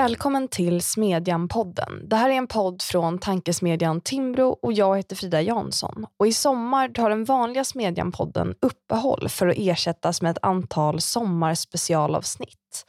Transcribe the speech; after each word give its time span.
Välkommen 0.00 0.48
till 0.48 0.80
Smedjan-podden. 0.80 2.08
Det 2.08 2.16
här 2.16 2.30
är 2.30 2.34
en 2.34 2.46
podd 2.46 2.82
från 2.82 3.18
tankesmedjan 3.18 4.00
Timbro 4.00 4.58
och 4.62 4.72
jag 4.72 4.96
heter 4.96 5.16
Frida 5.16 5.42
Jansson. 5.42 6.06
Och 6.16 6.26
I 6.26 6.32
sommar 6.32 6.88
tar 6.88 7.10
den 7.10 7.24
vanliga 7.24 7.64
Smedjan-podden 7.64 8.54
uppehåll 8.60 9.28
för 9.28 9.46
att 9.46 9.56
ersättas 9.58 10.22
med 10.22 10.30
ett 10.30 10.38
antal 10.42 11.00
sommarspecialavsnitt. 11.00 12.86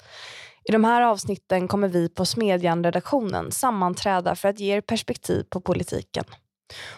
I 0.64 0.72
de 0.72 0.84
här 0.84 1.02
avsnitten 1.02 1.68
kommer 1.68 1.88
vi 1.88 2.10
på 2.10 2.26
Smedjan-redaktionen 2.26 3.52
sammanträda 3.52 4.36
för 4.36 4.50
att 4.50 4.60
ge 4.60 4.76
er 4.76 4.82
perspektiv 4.82 5.44
på 5.50 5.62
politiken. 5.62 6.26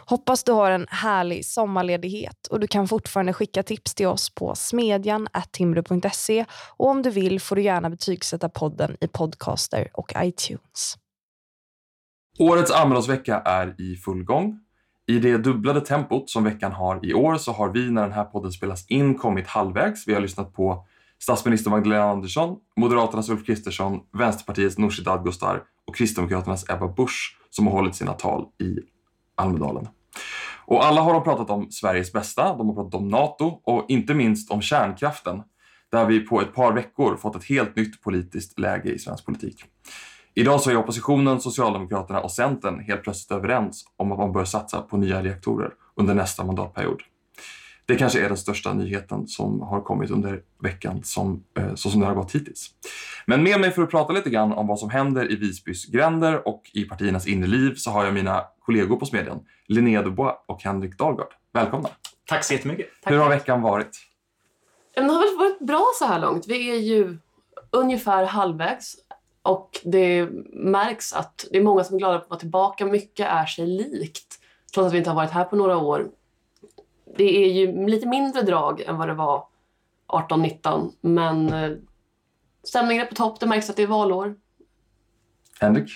Hoppas 0.05 0.43
du 0.43 0.51
har 0.51 0.71
en 0.71 0.87
härlig 0.89 1.45
sommarledighet 1.45 2.47
och 2.49 2.59
du 2.59 2.67
kan 2.67 2.87
fortfarande 2.87 3.33
skicka 3.33 3.63
tips 3.63 3.95
till 3.95 4.07
oss 4.07 4.29
på 4.29 4.55
smedjan.timbro.se 4.55 6.45
och 6.77 6.89
om 6.89 7.01
du 7.01 7.09
vill 7.09 7.41
får 7.41 7.55
du 7.55 7.61
gärna 7.61 7.89
betygsätta 7.89 8.49
podden 8.49 8.97
i 9.01 9.07
Podcaster 9.07 9.89
och 9.93 10.13
iTunes. 10.17 10.97
Årets 12.39 12.71
Almedalsvecka 12.71 13.41
är 13.45 13.81
i 13.81 13.95
full 13.95 14.23
gång. 14.23 14.59
I 15.07 15.19
det 15.19 15.37
dubblade 15.37 15.81
tempot 15.81 16.29
som 16.29 16.43
veckan 16.43 16.71
har 16.71 17.05
i 17.05 17.13
år 17.13 17.37
så 17.37 17.51
har 17.51 17.69
vi 17.69 17.91
när 17.91 18.01
den 18.01 18.11
här 18.11 18.23
podden 18.23 18.51
spelas 18.51 18.87
in 18.87 19.15
kommit 19.15 19.47
halvvägs. 19.47 20.07
Vi 20.07 20.13
har 20.13 20.21
lyssnat 20.21 20.53
på 20.53 20.85
statsminister 21.19 21.71
Magdalena 21.71 22.03
Andersson, 22.03 22.57
Moderaternas 22.75 23.29
Ulf 23.29 23.45
Kristersson, 23.45 23.99
Vänsterpartiets 24.17 24.77
Nooshi 24.77 25.03
Dadgostar 25.03 25.63
och 25.87 25.95
Kristdemokraternas 25.95 26.69
Ebba 26.69 26.87
Busch 26.87 27.37
som 27.49 27.67
har 27.67 27.73
hållit 27.73 27.95
sina 27.95 28.13
tal 28.13 28.45
i 28.61 28.92
Almedalen. 29.43 29.87
Och 30.65 30.85
alla 30.85 31.01
har 31.01 31.13
de 31.13 31.23
pratat 31.23 31.49
om 31.49 31.71
Sveriges 31.71 32.13
bästa, 32.13 32.55
de 32.57 32.67
har 32.67 32.75
pratat 32.75 33.01
om 33.01 33.07
NATO 33.07 33.45
och 33.63 33.85
inte 33.87 34.13
minst 34.13 34.51
om 34.51 34.61
kärnkraften 34.61 35.43
där 35.91 36.05
vi 36.05 36.19
på 36.19 36.41
ett 36.41 36.53
par 36.53 36.73
veckor 36.73 37.17
fått 37.17 37.35
ett 37.35 37.43
helt 37.43 37.75
nytt 37.75 38.01
politiskt 38.01 38.59
läge 38.59 38.89
i 38.89 38.99
svensk 38.99 39.25
politik. 39.25 39.63
Idag 40.35 40.61
så 40.61 40.69
är 40.69 40.77
oppositionen, 40.77 41.41
Socialdemokraterna 41.41 42.19
och 42.19 42.31
Centern 42.31 42.79
helt 42.79 43.03
plötsligt 43.03 43.31
överens 43.31 43.85
om 43.97 44.11
att 44.11 44.17
man 44.17 44.31
bör 44.31 44.45
satsa 44.45 44.81
på 44.81 44.97
nya 44.97 45.21
reaktorer 45.21 45.71
under 45.95 46.13
nästa 46.13 46.43
mandatperiod. 46.43 47.01
Det 47.85 47.95
kanske 47.95 48.25
är 48.25 48.27
den 48.27 48.37
största 48.37 48.73
nyheten 48.73 49.27
som 49.27 49.61
har 49.61 49.81
kommit 49.81 50.11
under 50.11 50.41
veckan 50.59 51.03
som, 51.03 51.43
eh, 51.57 51.75
så 51.75 51.89
som 51.89 52.01
det 52.01 52.07
har 52.07 52.15
gått 52.15 52.35
hittills. 52.35 52.69
Men 53.25 53.43
med 53.43 53.59
mig 53.59 53.71
för 53.71 53.81
att 53.81 53.89
prata 53.89 54.13
lite 54.13 54.29
grann 54.29 54.53
om 54.53 54.67
vad 54.67 54.79
som 54.79 54.89
händer 54.89 55.31
i 55.31 55.35
Visbys 55.35 55.85
gränder 55.85 56.47
och 56.47 56.61
i 56.73 56.83
partiernas 56.83 57.27
inre 57.27 57.47
liv 57.47 57.75
så 57.75 57.91
har 57.91 58.05
jag 58.05 58.13
mina 58.13 58.43
kollegor 58.59 58.95
på 58.95 59.05
Smedjan, 59.05 59.39
Linnea 59.67 60.01
Dubois 60.01 60.35
och 60.45 60.63
Henrik 60.63 60.97
Dahlgard. 60.97 61.33
Välkomna! 61.53 61.89
Tack 62.25 62.43
så 62.43 62.53
jättemycket. 62.53 62.87
Hur 63.05 63.17
har 63.17 63.29
veckan 63.29 63.61
varit? 63.61 63.99
Den 64.95 65.09
har 65.09 65.19
väl 65.19 65.37
varit 65.37 65.67
bra 65.67 65.91
så 65.99 66.05
här 66.05 66.19
långt. 66.19 66.47
Vi 66.47 66.71
är 66.71 66.79
ju 66.79 67.17
ungefär 67.71 68.25
halvvägs 68.25 68.95
och 69.41 69.79
det 69.83 70.29
märks 70.53 71.13
att 71.13 71.45
det 71.51 71.57
är 71.57 71.63
många 71.63 71.83
som 71.83 71.95
är 71.95 71.99
glada 71.99 72.17
på 72.17 72.23
att 72.23 72.29
vara 72.29 72.39
tillbaka. 72.39 72.85
Mycket 72.85 73.27
är 73.27 73.45
sig 73.45 73.67
likt, 73.67 74.39
trots 74.73 74.87
att 74.87 74.93
vi 74.93 74.97
inte 74.97 75.09
har 75.09 75.15
varit 75.15 75.31
här 75.31 75.43
på 75.43 75.55
några 75.55 75.77
år. 75.77 76.07
Det 77.17 77.45
är 77.45 77.53
ju 77.53 77.87
lite 77.87 78.07
mindre 78.07 78.41
drag 78.41 78.81
än 78.81 78.97
vad 78.97 79.07
det 79.07 79.13
var 79.13 79.43
18-19, 80.07 80.91
men 81.01 81.53
eh, 81.53 81.71
stämningen 82.63 83.03
är 83.03 83.07
på 83.07 83.15
topp. 83.15 83.39
Det 83.39 83.45
märks 83.45 83.69
att 83.69 83.75
det 83.75 83.83
är 83.83 83.87
valår. 83.87 84.35
Henrik? 85.59 85.91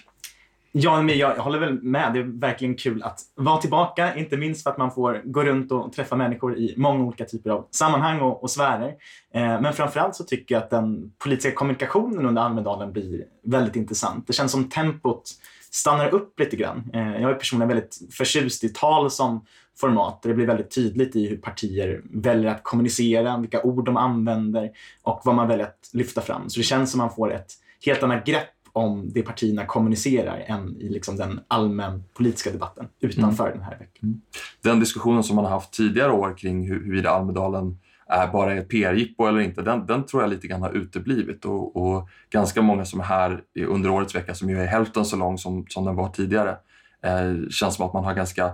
Ja, 0.71 1.01
men 1.01 1.17
jag 1.17 1.35
håller 1.35 1.59
väl 1.59 1.83
med. 1.83 2.13
Det 2.13 2.19
är 2.19 2.39
verkligen 2.39 2.75
kul 2.75 3.03
att 3.03 3.19
vara 3.35 3.57
tillbaka, 3.57 4.15
inte 4.15 4.37
minst 4.37 4.63
för 4.63 4.69
att 4.69 4.77
man 4.77 4.91
får 4.91 5.21
gå 5.25 5.43
runt 5.43 5.71
och 5.71 5.93
träffa 5.93 6.15
människor 6.15 6.57
i 6.57 6.73
många 6.77 7.03
olika 7.03 7.25
typer 7.25 7.49
av 7.49 7.67
sammanhang 7.71 8.21
och, 8.21 8.43
och 8.43 8.51
sfärer. 8.51 8.95
Eh, 9.33 9.61
men 9.61 9.73
framförallt 9.73 10.15
så 10.15 10.23
tycker 10.23 10.55
jag 10.55 10.63
att 10.63 10.69
den 10.69 11.11
politiska 11.17 11.51
kommunikationen 11.51 12.25
under 12.25 12.41
Almedalen 12.41 12.91
blir 12.91 13.25
väldigt 13.43 13.75
intressant. 13.75 14.27
Det 14.27 14.33
känns 14.33 14.51
som 14.51 14.69
tempot 14.69 15.31
stannar 15.71 16.13
upp 16.13 16.39
lite 16.39 16.55
grann. 16.55 16.91
Eh, 16.93 17.21
jag 17.21 17.31
är 17.31 17.33
personligen 17.33 17.67
väldigt 17.67 17.99
förtjust 18.11 18.63
i 18.63 18.69
tal 18.69 19.11
som 19.11 19.45
format 19.79 20.21
där 20.21 20.29
det 20.29 20.35
blir 20.35 20.47
väldigt 20.47 20.75
tydligt 20.75 21.15
i 21.15 21.27
hur 21.27 21.37
partier 21.37 22.01
väljer 22.03 22.51
att 22.51 22.63
kommunicera, 22.63 23.37
vilka 23.37 23.61
ord 23.61 23.85
de 23.85 23.97
använder 23.97 24.71
och 25.03 25.21
vad 25.25 25.35
man 25.35 25.47
väljer 25.47 25.65
att 25.65 25.89
lyfta 25.93 26.21
fram. 26.21 26.49
Så 26.49 26.59
det 26.59 26.63
känns 26.63 26.91
som 26.91 26.97
man 26.97 27.13
får 27.13 27.33
ett 27.33 27.53
helt 27.85 28.03
annat 28.03 28.25
grepp 28.25 28.49
om 28.73 29.09
det 29.13 29.21
partierna 29.21 29.65
kommunicerar 29.65 30.43
än 30.47 30.77
i 30.77 30.89
liksom 30.89 31.15
den 31.15 31.39
allmänpolitiska 31.47 32.51
debatten 32.51 32.87
utanför 32.99 33.45
mm. 33.45 33.57
den 33.57 33.65
här 33.65 33.77
veckan. 33.79 34.03
Mm. 34.03 34.21
Den 34.61 34.79
diskussionen 34.79 35.23
som 35.23 35.35
man 35.35 35.45
har 35.45 35.51
haft 35.51 35.73
tidigare 35.73 36.11
år 36.11 36.37
kring 36.37 36.67
huruvida 36.67 37.09
Almedalen 37.09 37.77
är 38.09 38.27
bara 38.27 38.53
ett 38.53 38.69
PR-jippo 38.69 39.25
eller 39.25 39.39
inte, 39.39 39.61
den, 39.61 39.85
den, 39.85 40.05
tror 40.05 40.23
jag 40.23 40.29
lite 40.29 40.47
grann 40.47 40.61
har 40.61 40.71
uteblivit. 40.71 41.45
Och, 41.45 41.75
och, 41.75 42.09
ganska 42.29 42.61
många 42.61 42.85
som 42.85 42.99
är 42.99 43.03
här 43.03 43.43
under 43.67 43.89
årets 43.89 44.15
vecka, 44.15 44.35
som 44.35 44.49
ju 44.49 44.61
är 44.61 44.65
hälften 44.65 45.05
så 45.05 45.15
lång 45.15 45.37
som, 45.37 45.65
som 45.69 45.85
den 45.85 45.95
var 45.95 46.09
tidigare, 46.09 46.57
eh, 47.01 47.49
känns 47.49 47.75
som 47.75 47.85
att 47.85 47.93
man 47.93 48.03
har 48.03 48.13
ganska, 48.13 48.45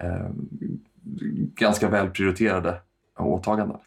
eh, 0.00 0.28
ganska 1.54 1.88
väl 1.88 2.10
prioriterade 2.10 2.80
åtaganden. 3.18 3.78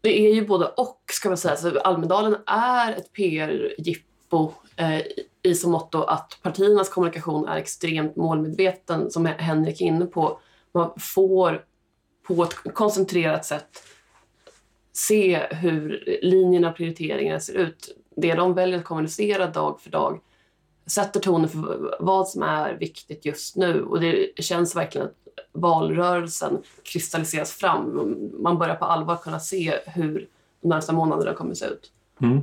Det 0.00 0.20
är 0.20 0.34
ju 0.34 0.46
både 0.46 0.66
och, 0.66 1.02
ska 1.12 1.28
man 1.28 1.38
säga. 1.38 1.56
Så 1.56 1.78
Almedalen 1.80 2.36
är 2.46 2.92
ett 2.92 3.12
PR-jippo 3.12 4.52
eh, 4.76 5.00
i 5.42 5.54
så 5.54 5.68
måtto 5.68 6.02
att 6.02 6.38
partiernas 6.42 6.88
kommunikation 6.88 7.48
är 7.48 7.56
extremt 7.56 8.16
målmedveten, 8.16 9.10
som 9.10 9.26
Henrik 9.26 9.80
är 9.80 9.84
inne 9.84 10.06
på. 10.06 10.40
Man 10.74 10.90
får 10.98 11.64
på 12.26 12.42
ett 12.42 12.74
koncentrerat 12.74 13.44
sätt 13.44 13.82
se 14.98 15.46
hur 15.50 16.04
linjerna 16.22 16.70
och 16.70 16.76
prioriteringarna 16.76 17.40
ser 17.40 17.54
ut. 17.54 17.96
Det 18.16 18.34
de 18.34 18.54
väljer 18.54 18.78
att 18.78 18.84
kommunicera 18.84 19.46
dag 19.46 19.80
för 19.80 19.90
dag 19.90 20.20
sätter 20.86 21.20
tonen 21.20 21.48
för 21.48 21.96
vad 22.00 22.28
som 22.28 22.42
är 22.42 22.74
viktigt 22.74 23.24
just 23.24 23.56
nu. 23.56 23.82
Och 23.82 24.00
det 24.00 24.42
känns 24.44 24.76
verkligen 24.76 25.06
att 25.06 25.14
valrörelsen 25.52 26.62
kristalliseras 26.82 27.52
fram. 27.52 28.16
Man 28.42 28.58
börjar 28.58 28.74
på 28.74 28.84
allvar 28.84 29.16
kunna 29.16 29.40
se 29.40 29.74
hur 29.86 30.28
de 30.62 30.68
närmsta 30.68 30.92
månaderna 30.92 31.34
kommer 31.34 31.50
att 31.50 31.58
se 31.58 31.66
ut. 31.66 31.92
Mm. 32.22 32.38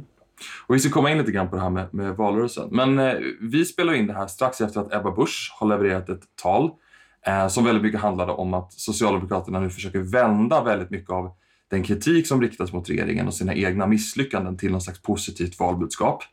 Och 0.67 0.75
vi 0.75 0.79
ska 0.79 0.89
komma 0.89 1.11
in 1.11 1.17
lite 1.17 1.31
grann 1.31 1.49
på 1.49 1.55
det 1.55 1.61
här 1.61 1.69
med, 1.69 1.93
med 1.93 2.15
valrörelsen. 2.15 2.69
Men 2.71 2.99
eh, 2.99 3.13
vi 3.41 3.65
spelar 3.65 3.93
in 3.93 4.07
det 4.07 4.13
här 4.13 4.27
strax 4.27 4.61
efter 4.61 4.81
att 4.81 4.93
Ebba 4.93 5.11
Busch 5.11 5.55
har 5.59 5.67
levererat 5.67 6.09
ett 6.09 6.23
tal 6.41 6.71
eh, 7.27 7.47
som 7.47 7.63
väldigt 7.63 7.83
mycket 7.83 8.01
handlade 8.01 8.31
om 8.31 8.53
att 8.53 8.73
Socialdemokraterna 8.73 9.59
nu 9.59 9.69
försöker 9.69 9.99
vända 9.99 10.63
väldigt 10.63 10.89
mycket 10.89 11.09
av 11.09 11.31
den 11.71 11.83
kritik 11.83 12.27
som 12.27 12.41
riktas 12.41 12.73
mot 12.73 12.89
regeringen 12.89 13.27
och 13.27 13.33
sina 13.33 13.53
egna 13.53 13.87
misslyckanden 13.87 14.57
till 14.57 14.71
någon 14.71 14.81
slags 14.81 15.01
positivt 15.01 15.59
valbudskap. 15.59 16.23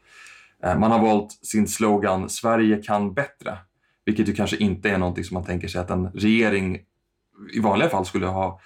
Eh, 0.65 0.79
man 0.79 0.91
har 0.91 0.99
valt 0.99 1.33
sin 1.43 1.69
slogan 1.69 2.29
“Sverige 2.29 2.77
kan 2.77 3.15
bättre”, 3.15 3.59
vilket 4.05 4.29
ju 4.29 4.35
kanske 4.35 4.57
inte 4.57 4.91
är 4.91 4.99
någonting 4.99 5.25
som 5.25 5.35
man 5.35 5.45
tänker 5.45 5.69
sig 5.69 5.81
att 5.81 5.91
en 5.91 6.07
regering 6.07 6.79
i 7.55 7.61
vanliga 7.61 7.89
fall 7.89 8.07
skulle 8.07 8.27
ha 8.27 8.61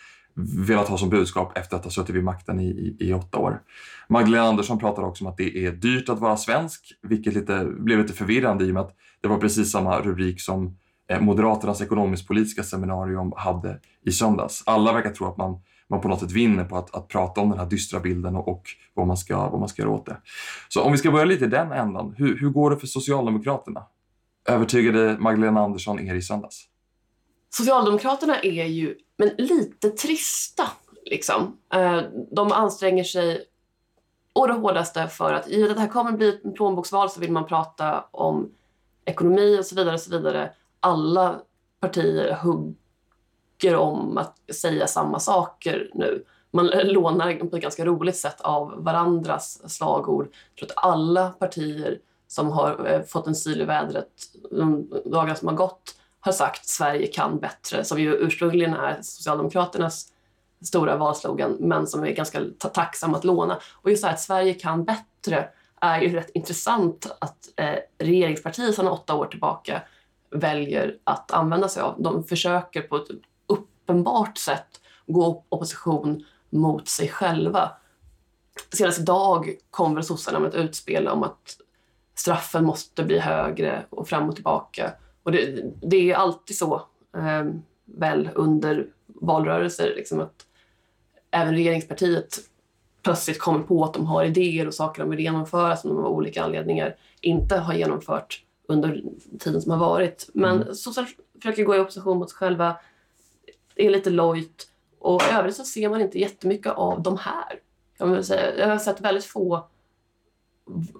velat 0.69 0.88
ha 0.88 0.99
som 0.99 1.10
budskap 1.10 1.59
efter 1.59 1.76
att 1.76 1.84
ha 1.84 1.91
suttit 1.91 2.15
vid 2.15 2.25
makten 2.25 2.60
i, 2.60 2.66
i, 2.66 2.97
i, 3.00 3.12
åtta 3.12 3.38
år. 3.38 3.62
Magdalena 4.09 4.49
Andersson 4.49 4.78
pratar 4.78 5.03
också 5.03 5.25
om 5.25 5.31
att 5.31 5.37
det 5.37 5.66
är 5.66 5.72
dyrt 5.72 6.09
att 6.09 6.19
vara 6.19 6.37
svensk, 6.37 6.93
vilket 7.03 7.34
lite, 7.34 7.65
blev 7.65 7.99
lite 7.99 8.12
förvirrande 8.12 8.65
i 8.65 8.71
och 8.71 8.75
med 8.75 8.82
att 8.82 8.97
det 9.21 9.28
var 9.28 9.38
precis 9.38 9.71
samma 9.71 10.00
rubrik 10.00 10.41
som 10.41 10.76
eh, 11.09 11.21
Moderaternas 11.21 11.81
ekonomisk-politiska 11.81 12.62
seminarium 12.62 13.32
hade 13.37 13.81
i 14.05 14.12
söndags. 14.12 14.62
Alla 14.66 14.93
verkar 14.93 15.10
tro 15.10 15.26
att 15.26 15.37
man 15.37 15.60
man 15.91 16.00
på 16.00 16.08
något 16.08 16.20
sätt 16.20 16.32
vinner 16.32 16.64
på 16.64 16.76
att, 16.76 16.94
att 16.94 17.08
prata 17.08 17.41
om 17.41 17.50
den 17.50 17.58
här 17.58 17.66
dystra 17.66 18.00
bilden 18.00 18.36
och, 18.36 18.48
och 18.48 18.62
vad, 18.94 19.06
man 19.06 19.16
ska, 19.16 19.48
vad 19.48 19.60
man 19.60 19.69
ska 19.69 19.82
göra 19.82 19.92
åt 19.92 20.06
det. 20.06 20.16
Så 20.69 20.82
om 20.82 20.92
vi 20.92 20.98
ska 20.98 21.10
börja 21.10 21.24
lite 21.24 21.44
i 21.44 21.48
den 21.48 21.72
ändan. 21.72 22.14
Hur, 22.16 22.38
hur 22.38 22.50
går 22.50 22.70
det 22.70 22.76
för 22.76 22.86
Socialdemokraterna? 22.86 23.82
Övertygade 24.48 25.16
Magdalena 25.19 25.61
Andersson 25.61 26.00
er 26.00 26.14
i 26.14 26.22
söndags? 26.22 26.64
Socialdemokraterna 27.50 28.40
är 28.40 28.64
ju 28.64 28.96
men 29.19 29.31
lite 29.38 29.90
trista. 29.90 30.69
Liksom. 31.05 31.56
Eh, 31.75 32.00
de 32.32 32.52
anstränger 32.52 33.05
sig 33.05 33.44
å 34.32 34.46
det 34.46 34.52
hårdaste 34.52 35.08
för 35.08 35.32
att 35.32 35.49
i 35.49 35.62
det 35.62 35.81
här 35.81 35.88
kommer 35.88 36.12
bli 36.12 36.28
ett 36.28 36.55
plånboksval 36.55 37.11
så 37.11 37.20
vill 37.20 37.32
man 37.32 37.46
prata 37.46 38.05
om 38.11 38.50
ekonomi 39.05 39.58
och 39.61 39.66
så 39.66 39.75
vidare. 39.75 39.94
Och 39.94 40.00
så 40.00 40.11
vidare. 40.11 40.52
Alla 40.81 41.40
partier 41.81 42.34
hugger 42.34 42.75
tycker 43.58 43.76
om 43.76 44.19
att 44.19 44.37
säga 44.55 44.87
samma 44.87 45.20
saker 45.20 45.91
nu. 45.94 46.25
Man 46.50 46.67
lånar 46.85 47.35
på 47.35 47.56
ett 47.56 47.62
ganska 47.62 47.85
roligt 47.85 48.17
sätt 48.17 48.41
av 48.41 48.85
varandras 48.85 49.75
slagord. 49.75 50.29
Jag 50.55 50.69
tror 50.69 50.76
att 50.76 50.85
alla 50.85 51.29
partier 51.29 51.99
som 52.29 52.50
har 52.50 52.87
eh, 52.87 53.03
fått 53.03 53.26
en 53.26 53.35
syl 53.35 53.61
i 53.61 53.64
vädret 53.64 54.08
de 54.50 54.91
dagar 55.05 55.35
som 55.35 55.49
har 55.49 55.55
gått 55.55 55.94
har 56.20 56.32
sagt 56.32 56.69
Sverige 56.69 57.06
kan 57.06 57.38
bättre, 57.38 57.85
som 57.85 58.00
ju 58.00 58.14
ursprungligen 58.14 58.75
är 58.75 58.99
Socialdemokraternas 59.03 60.12
stora 60.64 60.97
valslogan, 60.97 61.56
men 61.61 61.87
som 61.87 62.05
är 62.05 62.11
ganska 62.11 62.41
tacksam 62.59 63.14
att 63.14 63.25
låna. 63.25 63.59
Och 63.73 63.91
just 63.91 64.02
det 64.02 64.09
här 64.09 64.14
att 64.14 64.20
Sverige 64.20 64.55
kan 64.55 64.85
bättre 64.85 65.49
är 65.81 66.00
ju 66.00 66.09
rätt 66.09 66.31
intressant 66.35 67.17
att 67.19 67.49
eh, 67.56 67.76
regeringspartiet 67.99 68.75
sedan 68.75 68.88
åtta 68.88 69.14
år 69.14 69.26
tillbaka 69.26 69.82
väljer 70.31 70.99
att 71.05 71.31
använda 71.31 71.69
sig 71.69 71.82
av. 71.82 72.02
De 72.02 72.25
försöker 72.25 72.82
på 72.82 72.97
ett 72.97 73.09
uppenbart 73.87 74.38
sätt 74.38 74.81
gå 75.06 75.44
opposition 75.49 76.25
mot 76.50 76.88
sig 76.88 77.09
själva. 77.09 77.71
Senast 78.73 78.99
idag 78.99 79.56
kom 79.71 79.94
väl 79.94 80.05
sossarna 80.05 80.38
med 80.38 80.49
ett 80.49 80.55
utspel 80.55 81.09
om 81.09 81.23
att 81.23 81.56
straffen 82.15 82.65
måste 82.65 83.05
bli 83.05 83.19
högre 83.19 83.85
och 83.91 84.09
fram 84.09 84.29
och 84.29 84.35
tillbaka. 84.35 84.93
Och 85.23 85.33
det, 85.33 85.65
det 85.83 86.11
är 86.11 86.15
alltid 86.15 86.56
så, 86.56 86.75
eh, 87.17 87.44
väl, 87.85 88.31
under 88.35 88.87
valrörelser, 89.06 89.93
liksom 89.97 90.21
att 90.21 90.47
även 91.31 91.55
regeringspartiet 91.55 92.38
plötsligt 93.03 93.38
kommer 93.38 93.61
på 93.61 93.85
att 93.85 93.94
de 93.94 94.06
har 94.06 94.25
idéer 94.25 94.67
och 94.67 94.75
saker 94.75 95.03
de 95.03 95.11
vill 95.11 95.21
genomföra 95.21 95.77
som 95.77 95.91
de 95.91 96.05
av 96.05 96.12
olika 96.12 96.44
anledningar 96.44 96.97
inte 97.21 97.56
har 97.56 97.75
genomfört 97.75 98.43
under 98.69 99.03
tiden 99.38 99.62
som 99.62 99.73
har 99.73 99.79
varit. 99.79 100.31
Men 100.33 100.62
mm. 100.62 100.75
sossar 100.75 101.09
försöker 101.43 101.65
gå 101.65 101.77
i 101.77 101.79
opposition 101.79 102.19
mot 102.19 102.31
sig 102.31 102.37
själva, 102.37 102.77
är 103.76 103.90
lite 103.90 104.11
lojt 104.11 104.69
och 104.99 105.23
i 105.23 105.34
övrigt 105.34 105.56
så 105.56 105.64
ser 105.64 105.88
man 105.88 106.00
inte 106.00 106.19
jättemycket 106.19 106.73
av 106.73 107.02
de 107.02 107.19
här. 107.19 107.61
Jag, 107.99 108.06
vill 108.06 108.25
säga. 108.25 108.58
jag 108.58 108.69
har 108.69 108.78
sett 108.78 109.00
väldigt 109.00 109.25
få 109.25 109.69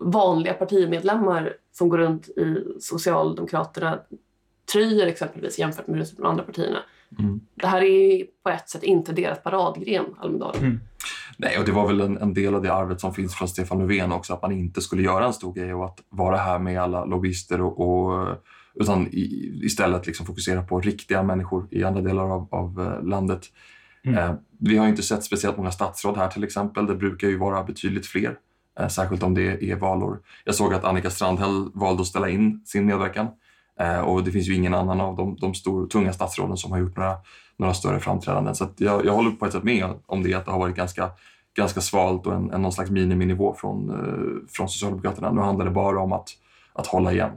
vanliga 0.01 0.55
partimedlemmar 0.55 1.57
som 1.73 1.89
går 1.89 1.99
runt 1.99 2.29
i 2.29 2.65
Socialdemokraterna 2.81 3.99
tröjor 4.73 5.07
exempelvis 5.07 5.59
jämfört 5.59 5.87
med 5.87 6.07
de 6.17 6.27
andra 6.27 6.45
partierna. 6.45 6.79
Mm. 7.19 7.41
Det 7.55 7.67
här 7.67 7.83
är 7.83 8.27
på 8.43 8.51
ett 8.51 8.69
sätt 8.69 8.83
inte 8.83 9.13
deras 9.13 9.43
paradgren, 9.43 10.05
Almedalen. 10.19 10.61
Mm. 10.63 10.81
Nej, 11.37 11.59
och 11.59 11.65
det 11.65 11.73
var 11.73 11.87
väl 11.87 12.01
en, 12.01 12.17
en, 12.17 12.35
del 12.35 12.55
av 12.55 12.63
det 12.63 12.73
arvet 12.73 13.01
som 13.01 13.15
finns 13.15 13.35
från 13.35 13.49
Stefan 13.49 13.79
Löfven 13.79 14.13
också, 14.13 14.35
att 14.35 14.43
man 14.43 14.53
inte 14.53 14.81
skulle 14.81 15.03
göra 15.03 15.27
en 15.27 15.33
stor 15.33 15.55
grej 15.55 15.75
och 15.75 15.85
att 15.85 15.99
vara 16.09 16.37
här 16.37 16.59
med 16.59 16.83
alla 16.83 17.05
lobbyister 17.05 17.61
och, 17.61 17.81
och 17.81 18.37
utan 18.75 19.07
i, 19.07 19.61
istället 19.63 20.07
liksom 20.07 20.27
fokusera 20.27 20.63
på 20.63 20.81
riktiga 20.81 21.23
människor 21.23 21.69
i 21.71 21.85
andra 21.85 22.01
delar 22.01 22.23
av, 22.23 22.49
av 22.51 22.81
eh, 22.81 23.09
landet. 23.09 23.43
Mm. 24.05 24.19
Eh, 24.19 24.35
vi 24.59 24.77
har 24.77 24.89
inte 24.89 25.03
sett 25.03 25.25
speciellt 25.25 25.57
många 25.57 25.71
statsråd 25.71 26.17
här 26.17 26.29
till 26.29 26.45
exempel. 26.45 26.87
Det 26.87 26.95
brukar 26.95 27.29
ju 27.29 27.39
vara 27.39 27.65
betydligt 27.65 28.07
fler, 28.07 28.39
eh, 28.81 28.89
särskilt 28.89 29.23
om 29.23 29.35
det 29.35 29.71
är 29.71 29.77
valår. 29.77 30.21
Jag 30.45 30.55
såg 30.55 30.75
att 30.75 30.85
Annika 30.85 31.11
Strandhäll 31.11 31.71
valde 31.75 32.01
att 32.01 32.07
ställa 32.07 32.29
in 32.29 32.63
sin 32.65 32.87
medverkan 32.87 33.29
Eh, 33.81 34.01
och 34.01 34.25
det 34.25 34.31
finns 34.31 34.49
ju 34.49 34.55
ingen 34.55 34.75
annan 34.75 35.01
av 35.01 35.17
de, 35.17 35.37
de 35.41 35.55
stor, 35.55 35.87
tunga 35.87 36.13
statsråden 36.13 36.57
som 36.57 36.73
har 36.73 36.79
gjort 36.79 36.97
några, 36.97 37.17
några 37.57 37.75
större 37.75 38.01
framträdanden. 38.01 38.55
Så 38.55 38.69
jag, 38.77 39.05
jag 39.05 39.13
håller 39.13 39.31
på 39.31 39.47
ett 39.47 39.53
sätt 39.53 39.65
med 39.65 39.87
om 40.07 40.23
det, 40.23 40.35
att 40.35 40.45
det 40.45 40.51
har 40.51 40.59
varit 40.59 40.77
ganska 40.77 41.11
ganska 41.57 41.81
svalt 41.81 42.27
och 42.27 42.35
en, 42.35 42.51
en 42.51 42.63
någon 42.63 42.73
slags 42.73 42.91
miniminivå 42.91 43.55
från, 43.55 43.91
eh, 43.91 44.49
från 44.49 44.69
Socialdemokraterna. 44.69 45.33
Nu 45.33 45.41
handlar 45.41 45.65
det 45.65 45.71
bara 45.71 46.01
om 46.01 46.13
att, 46.13 46.29
att 46.73 46.87
hålla 46.87 47.13
igen. 47.13 47.31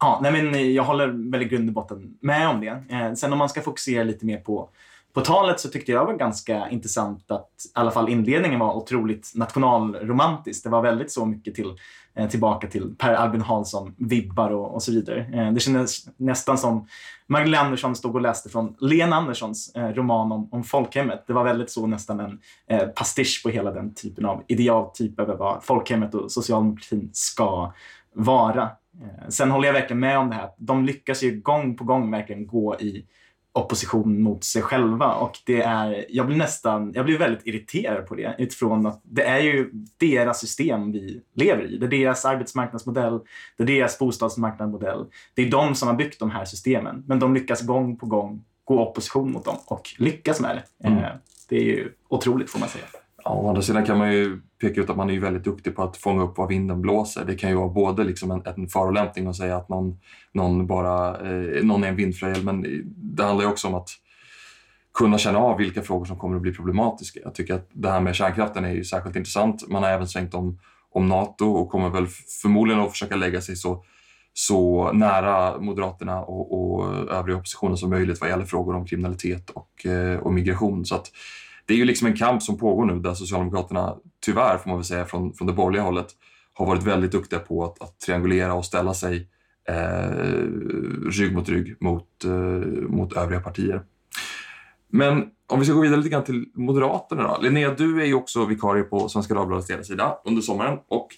Ja, 0.00 0.20
nej 0.22 0.32
men 0.32 0.74
jag 0.74 0.82
håller 0.82 1.30
väl 1.30 1.42
i 1.42 1.44
grund 1.44 1.68
och 1.68 1.74
botten 1.74 2.14
med 2.20 2.48
om 2.48 2.60
det. 2.60 2.84
Eh, 2.88 3.12
sen 3.14 3.32
om 3.32 3.38
man 3.38 3.48
ska 3.48 3.60
fokusera 3.60 4.04
lite 4.04 4.26
mer 4.26 4.38
på 4.38 4.68
på 5.12 5.20
talet 5.20 5.60
så 5.60 5.68
tyckte 5.68 5.92
jag 5.92 6.06
var 6.06 6.14
ganska 6.14 6.68
intressant 6.70 7.30
att 7.30 7.50
i 7.64 7.70
alla 7.74 7.90
fall 7.90 8.08
inledningen 8.08 8.60
var 8.60 8.74
otroligt 8.74 9.32
nationalromantisk. 9.34 10.64
Det 10.64 10.70
var 10.70 10.82
väldigt 10.82 11.12
så 11.12 11.26
mycket 11.26 11.54
till, 11.54 11.72
eh, 12.14 12.28
tillbaka 12.28 12.68
till 12.68 12.94
Per 12.98 13.14
Albin 13.14 13.40
Hansson-vibbar 13.40 14.50
och, 14.50 14.74
och, 14.74 14.82
så 14.82 14.92
vidare. 14.92 15.26
Eh, 15.32 15.52
det 15.52 15.60
kändes 15.60 16.08
nästan 16.16 16.58
som 16.58 16.86
Magdalena 17.26 17.64
Andersson 17.64 17.96
stod 17.96 18.14
och 18.14 18.20
läste 18.20 18.48
från 18.48 18.76
Lena 18.80 19.16
Anderssons 19.16 19.72
eh, 19.74 19.88
roman 19.88 20.32
om, 20.32 20.48
om 20.52 20.64
folkhemmet. 20.64 21.24
Det 21.26 21.32
var 21.32 21.44
väldigt 21.44 21.70
så 21.70 21.86
nästan 21.86 22.20
en 22.20 22.40
eh, 22.66 22.88
pastisch 22.88 23.40
på 23.44 23.50
hela 23.50 23.70
den 23.70 23.94
typen 23.94 24.26
av 24.26 24.42
idealtyp 24.48 25.20
över 25.20 25.34
vad 25.34 25.64
folkhemmet 25.64 26.14
och 26.14 26.32
socialdemokratin 26.32 27.10
ska 27.12 27.72
vara. 28.14 28.62
Eh, 29.02 29.28
sen 29.28 29.50
håller 29.50 29.68
jag 29.68 29.72
verkligen 29.72 30.00
med 30.00 30.18
om 30.18 30.28
det 30.28 30.34
här. 30.34 30.50
De 30.58 30.84
lyckas 30.84 31.22
ju 31.22 31.40
gång 31.40 31.76
på 31.76 31.84
gång 31.84 32.10
verkligen 32.10 32.46
gå 32.46 32.76
i 32.80 33.06
opposition 33.52 34.22
mot 34.22 34.44
sig 34.44 34.62
själva 34.62 35.14
och 35.14 35.38
det 35.46 35.62
är, 35.62 36.06
jag 36.08 36.26
blir 36.26 36.36
nästan, 36.36 36.92
jag 36.94 37.04
blir 37.04 37.18
väldigt 37.18 37.46
irriterad 37.46 38.06
på 38.06 38.14
det 38.14 38.34
utifrån 38.38 38.86
att 38.86 39.00
det 39.02 39.22
är 39.22 39.40
ju 39.40 39.70
deras 39.96 40.40
system 40.40 40.92
vi 40.92 41.20
lever 41.34 41.64
i. 41.64 41.78
Det 41.78 41.86
är 41.86 41.90
deras 41.90 42.24
arbetsmarknadsmodell, 42.24 43.20
det 43.56 43.62
är 43.62 43.66
deras 43.66 43.98
bostadsmarknadsmodell. 43.98 45.06
Det 45.34 45.42
är 45.42 45.50
de 45.50 45.74
som 45.74 45.88
har 45.88 45.94
byggt 45.94 46.18
de 46.18 46.30
här 46.30 46.44
systemen, 46.44 47.04
men 47.06 47.18
de 47.18 47.34
lyckas 47.34 47.62
gång 47.62 47.96
på 47.96 48.06
gång 48.06 48.44
gå 48.64 48.88
opposition 48.88 49.32
mot 49.32 49.44
dem 49.44 49.56
och 49.66 49.88
lyckas 49.98 50.40
med 50.40 50.56
det. 50.56 50.88
Mm. 50.88 50.98
Eh, 50.98 51.10
det 51.48 51.56
är 51.56 51.64
ju 51.64 51.92
otroligt 52.08 52.50
får 52.50 52.58
man 52.58 52.68
säga. 52.68 52.84
Ja, 53.24 53.30
å 53.30 53.48
andra 53.48 53.62
sidan 53.62 53.84
kan 53.84 53.98
man 53.98 54.12
ju 54.12 54.40
peka 54.60 54.80
ut 54.80 54.90
att 54.90 54.96
man 54.96 55.10
är 55.10 55.20
väldigt 55.20 55.44
duktig 55.44 55.76
på 55.76 55.82
att 55.82 55.96
fånga 55.96 56.22
upp 56.22 56.38
vad 56.38 56.48
vinden 56.48 56.80
blåser. 56.80 57.24
Det 57.24 57.34
kan 57.34 57.50
ju 57.50 57.56
vara 57.56 57.68
både 57.68 58.04
liksom 58.04 58.30
en, 58.30 58.42
en 58.44 58.68
förolämpning 58.68 59.26
att 59.26 59.36
säga 59.36 59.56
att 59.56 59.68
någon, 59.68 59.98
någon, 60.32 60.66
bara, 60.66 61.08
eh, 61.08 61.64
någon 61.64 61.84
är 61.84 61.88
en 61.88 61.96
vindflöjel, 61.96 62.44
men 62.44 62.84
det 62.86 63.24
handlar 63.24 63.44
ju 63.44 63.50
också 63.50 63.68
om 63.68 63.74
att 63.74 63.88
kunna 64.94 65.18
känna 65.18 65.38
av 65.38 65.58
vilka 65.58 65.82
frågor 65.82 66.04
som 66.04 66.18
kommer 66.18 66.36
att 66.36 66.42
bli 66.42 66.52
problematiska. 66.52 67.20
Jag 67.24 67.34
tycker 67.34 67.54
att 67.54 67.68
det 67.72 67.90
här 67.90 68.00
med 68.00 68.14
kärnkraften 68.14 68.64
är 68.64 68.72
ju 68.72 68.84
särskilt 68.84 69.16
intressant. 69.16 69.68
Man 69.68 69.82
har 69.82 69.90
även 69.90 70.08
svängt 70.08 70.34
om, 70.34 70.58
om 70.90 71.08
Nato 71.08 71.46
och 71.46 71.68
kommer 71.68 71.88
väl 71.88 72.06
förmodligen 72.42 72.82
att 72.82 72.90
försöka 72.90 73.16
lägga 73.16 73.40
sig 73.40 73.56
så, 73.56 73.84
så 74.32 74.92
nära 74.92 75.60
Moderaterna 75.60 76.22
och, 76.22 76.74
och 76.74 76.94
övriga 77.10 77.38
oppositionen 77.38 77.76
som 77.76 77.90
möjligt 77.90 78.20
vad 78.20 78.30
gäller 78.30 78.44
frågor 78.44 78.76
om 78.76 78.86
kriminalitet 78.86 79.50
och, 79.50 79.86
eh, 79.86 80.18
och 80.18 80.32
migration. 80.32 80.84
Så 80.84 80.94
att, 80.94 81.10
det 81.66 81.74
är 81.74 81.78
ju 81.78 81.84
liksom 81.84 82.06
en 82.06 82.16
kamp 82.16 82.42
som 82.42 82.58
pågår 82.58 82.84
nu 82.84 82.98
där 82.98 83.14
Socialdemokraterna, 83.14 83.96
tyvärr 84.24 84.58
får 84.58 84.68
man 84.70 84.78
väl 84.78 84.84
säga 84.84 85.04
från, 85.04 85.34
från 85.34 85.46
det 85.46 85.52
borgerliga 85.52 85.82
hållet, 85.82 86.06
har 86.52 86.66
varit 86.66 86.82
väldigt 86.82 87.12
duktiga 87.12 87.38
på 87.38 87.64
att, 87.64 87.82
att 87.82 88.00
triangulera 88.00 88.54
och 88.54 88.64
ställa 88.64 88.94
sig 88.94 89.28
eh, 89.68 90.10
rygg 91.10 91.34
mot 91.34 91.48
rygg 91.48 91.76
mot, 91.80 92.24
eh, 92.24 92.30
mot 92.88 93.12
övriga 93.12 93.40
partier. 93.40 93.82
Men 94.88 95.24
om 95.46 95.58
vi 95.58 95.64
ska 95.64 95.74
gå 95.74 95.80
vidare 95.80 95.96
lite 95.96 96.08
grann 96.08 96.24
till 96.24 96.46
Moderaterna 96.54 97.22
då. 97.22 97.42
Linnea, 97.42 97.74
du 97.74 98.02
är 98.02 98.06
ju 98.06 98.14
också 98.14 98.44
vikarie 98.44 98.82
på 98.82 99.08
Svenska 99.08 99.34
Dagbladets 99.34 99.68
ledarsida 99.68 100.18
under 100.24 100.42
sommaren 100.42 100.78
och 100.88 101.08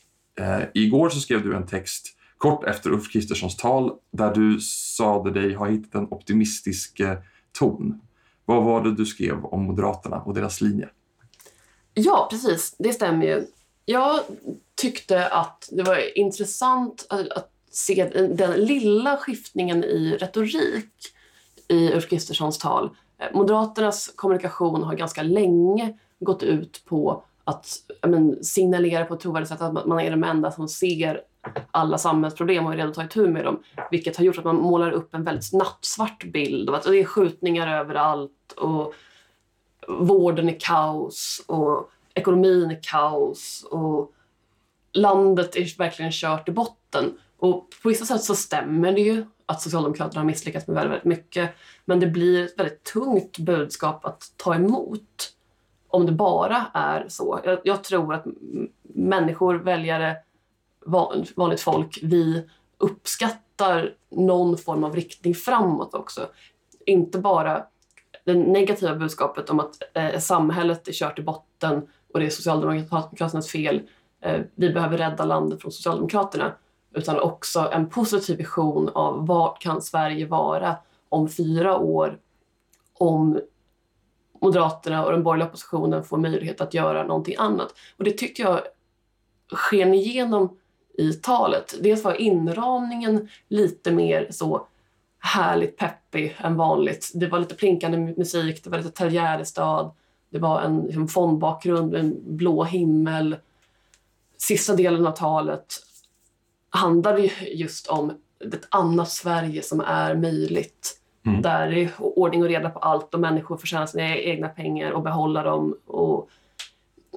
eh, 0.40 0.62
igår 0.74 1.08
så 1.08 1.20
skrev 1.20 1.42
du 1.42 1.56
en 1.56 1.66
text 1.66 2.16
kort 2.38 2.64
efter 2.64 2.90
Ulf 2.90 3.12
Kristerssons 3.12 3.56
tal 3.56 3.92
där 4.12 4.34
du 4.34 4.60
sade 4.60 5.30
dig 5.30 5.54
ha 5.54 5.66
hittat 5.66 5.94
en 5.94 6.08
optimistisk 6.10 7.00
eh, 7.00 7.18
ton. 7.58 8.00
Vad 8.44 8.64
var 8.64 8.82
det 8.82 8.94
du 8.94 9.06
skrev 9.06 9.44
om 9.44 9.62
Moderaterna 9.62 10.20
och 10.20 10.34
deras 10.34 10.60
linje? 10.60 10.88
Ja, 11.94 12.28
precis. 12.30 12.74
Det 12.78 12.92
stämmer 12.92 13.26
ju. 13.26 13.46
Jag 13.84 14.20
tyckte 14.74 15.28
att 15.28 15.68
det 15.72 15.82
var 15.82 16.18
intressant 16.18 17.06
att, 17.08 17.28
att 17.28 17.50
se 17.70 18.04
den 18.14 18.52
lilla 18.52 19.16
skiftningen 19.16 19.84
i 19.84 20.16
retorik 20.20 21.14
i 21.68 21.92
Ulf 21.92 22.08
Kristerssons 22.08 22.58
tal. 22.58 22.90
Eh, 23.18 23.26
Moderaternas 23.34 24.12
kommunikation 24.16 24.82
har 24.82 24.94
ganska 24.94 25.22
länge 25.22 25.98
gått 26.20 26.42
ut 26.42 26.82
på 26.84 27.24
att 27.44 27.76
men, 28.06 28.44
signalera 28.44 29.04
på 29.04 29.14
ett 29.14 29.20
trovärdigt 29.20 29.48
sätt 29.48 29.60
att 29.60 29.86
man 29.86 30.00
är 30.00 30.10
de 30.10 30.24
enda 30.24 30.50
som 30.50 30.68
ser 30.68 31.22
alla 31.70 31.98
samhällsproblem 31.98 32.66
och 32.66 32.72
är 32.72 32.76
redo 32.76 32.88
att 32.88 32.94
ta 32.94 33.04
itu 33.04 33.28
med 33.28 33.44
dem. 33.44 33.62
Vilket 33.90 34.16
har 34.16 34.24
gjort 34.24 34.38
att 34.38 34.44
man 34.44 34.56
målar 34.56 34.90
upp 34.90 35.14
en 35.14 35.24
väldigt 35.24 35.52
nattsvart 35.52 36.24
bild 36.24 36.68
av 36.68 36.74
att 36.74 36.82
det 36.82 37.00
är 37.00 37.04
skjutningar 37.04 37.80
överallt 37.80 38.52
och 38.56 38.94
vården 39.88 40.48
är 40.48 40.60
kaos 40.60 41.44
och 41.46 41.90
ekonomin 42.14 42.70
är 42.70 42.80
kaos 42.82 43.66
och 43.70 44.12
landet 44.92 45.56
är 45.56 45.78
verkligen 45.78 46.12
kört 46.12 46.48
i 46.48 46.52
botten. 46.52 47.18
Och 47.38 47.68
på 47.82 47.88
vissa 47.88 48.04
sätt 48.04 48.22
så 48.22 48.34
stämmer 48.34 48.92
det 48.92 49.00
ju 49.00 49.26
att 49.46 49.62
Socialdemokraterna 49.62 50.20
har 50.20 50.26
misslyckats 50.26 50.66
med 50.66 50.74
väldigt, 50.74 50.90
väldigt 50.90 51.18
mycket. 51.18 51.50
Men 51.84 52.00
det 52.00 52.06
blir 52.06 52.44
ett 52.44 52.58
väldigt 52.58 52.84
tungt 52.84 53.38
budskap 53.38 54.04
att 54.04 54.32
ta 54.36 54.54
emot 54.54 55.32
om 55.92 56.06
det 56.06 56.12
bara 56.12 56.66
är 56.74 57.08
så. 57.08 57.40
Jag, 57.44 57.58
jag 57.64 57.84
tror 57.84 58.14
att 58.14 58.24
människor, 58.82 59.54
väljare, 59.54 60.16
vanligt 61.36 61.60
folk, 61.60 61.98
vi 62.02 62.48
uppskattar 62.78 63.94
någon 64.10 64.58
form 64.58 64.84
av 64.84 64.94
riktning 64.94 65.34
framåt 65.34 65.94
också. 65.94 66.26
Inte 66.86 67.18
bara 67.18 67.66
det 68.24 68.34
negativa 68.34 68.94
budskapet 68.94 69.50
om 69.50 69.60
att 69.60 69.82
eh, 69.94 70.18
samhället 70.18 70.88
är 70.88 70.92
kört 70.92 71.18
i 71.18 71.22
botten 71.22 71.86
och 72.12 72.20
det 72.20 72.26
är 72.26 72.30
Socialdemokraternas 72.30 73.48
fel. 73.48 73.82
Eh, 74.20 74.40
vi 74.54 74.70
behöver 74.70 74.98
rädda 74.98 75.24
landet 75.24 75.62
från 75.62 75.72
Socialdemokraterna. 75.72 76.52
Utan 76.94 77.20
också 77.20 77.68
en 77.72 77.88
positiv 77.88 78.36
vision 78.36 78.88
av 78.88 79.26
vad 79.26 79.60
kan 79.60 79.82
Sverige 79.82 80.26
vara 80.26 80.76
om 81.08 81.28
fyra 81.28 81.78
år 81.78 82.18
om 82.98 83.40
Moderaterna 84.42 85.04
och 85.04 85.12
den 85.12 85.22
borgerliga 85.22 85.48
oppositionen 85.48 86.04
får 86.04 86.18
möjlighet 86.18 86.60
att 86.60 86.74
göra 86.74 87.06
någonting 87.06 87.36
annat. 87.38 87.74
Och 87.96 88.04
det 88.04 88.10
tyckte 88.10 88.42
jag 88.42 88.60
sken 89.52 89.94
igenom 89.94 90.58
i 90.98 91.12
talet. 91.12 91.74
Dels 91.80 92.04
var 92.04 92.14
inramningen 92.14 93.28
lite 93.48 93.92
mer 93.92 94.26
så 94.30 94.66
härligt 95.18 95.76
peppig 95.76 96.36
än 96.38 96.56
vanligt. 96.56 97.10
Det 97.14 97.26
var 97.26 97.38
lite 97.38 97.54
plinkande 97.54 97.98
musik, 97.98 98.64
det 98.64 98.70
var 98.70 98.78
lite 98.78 98.90
Terjärestad, 98.90 99.90
det 100.30 100.38
var 100.38 100.62
en 100.62 100.82
liksom, 100.82 101.08
fondbakgrund, 101.08 101.94
en 101.94 102.36
blå 102.36 102.64
himmel. 102.64 103.36
Sista 104.38 104.76
delen 104.76 105.06
av 105.06 105.12
talet 105.12 105.74
handlade 106.70 107.30
just 107.48 107.86
om 107.86 108.10
ett 108.40 108.66
annat 108.68 109.10
Sverige 109.10 109.62
som 109.62 109.80
är 109.80 110.14
möjligt. 110.14 111.01
Mm. 111.26 111.42
Där 111.42 111.70
det 111.70 111.82
är 111.82 111.90
ordning 111.98 112.42
och 112.42 112.48
reda 112.48 112.70
på 112.70 112.78
allt 112.78 113.14
och 113.14 113.20
människor 113.20 113.56
får 113.56 113.66
tjäna 113.66 113.86
sina 113.86 114.16
egna 114.16 114.48
pengar 114.48 114.90
och 114.90 115.02
behålla 115.02 115.42
dem 115.42 115.76
och 115.86 116.28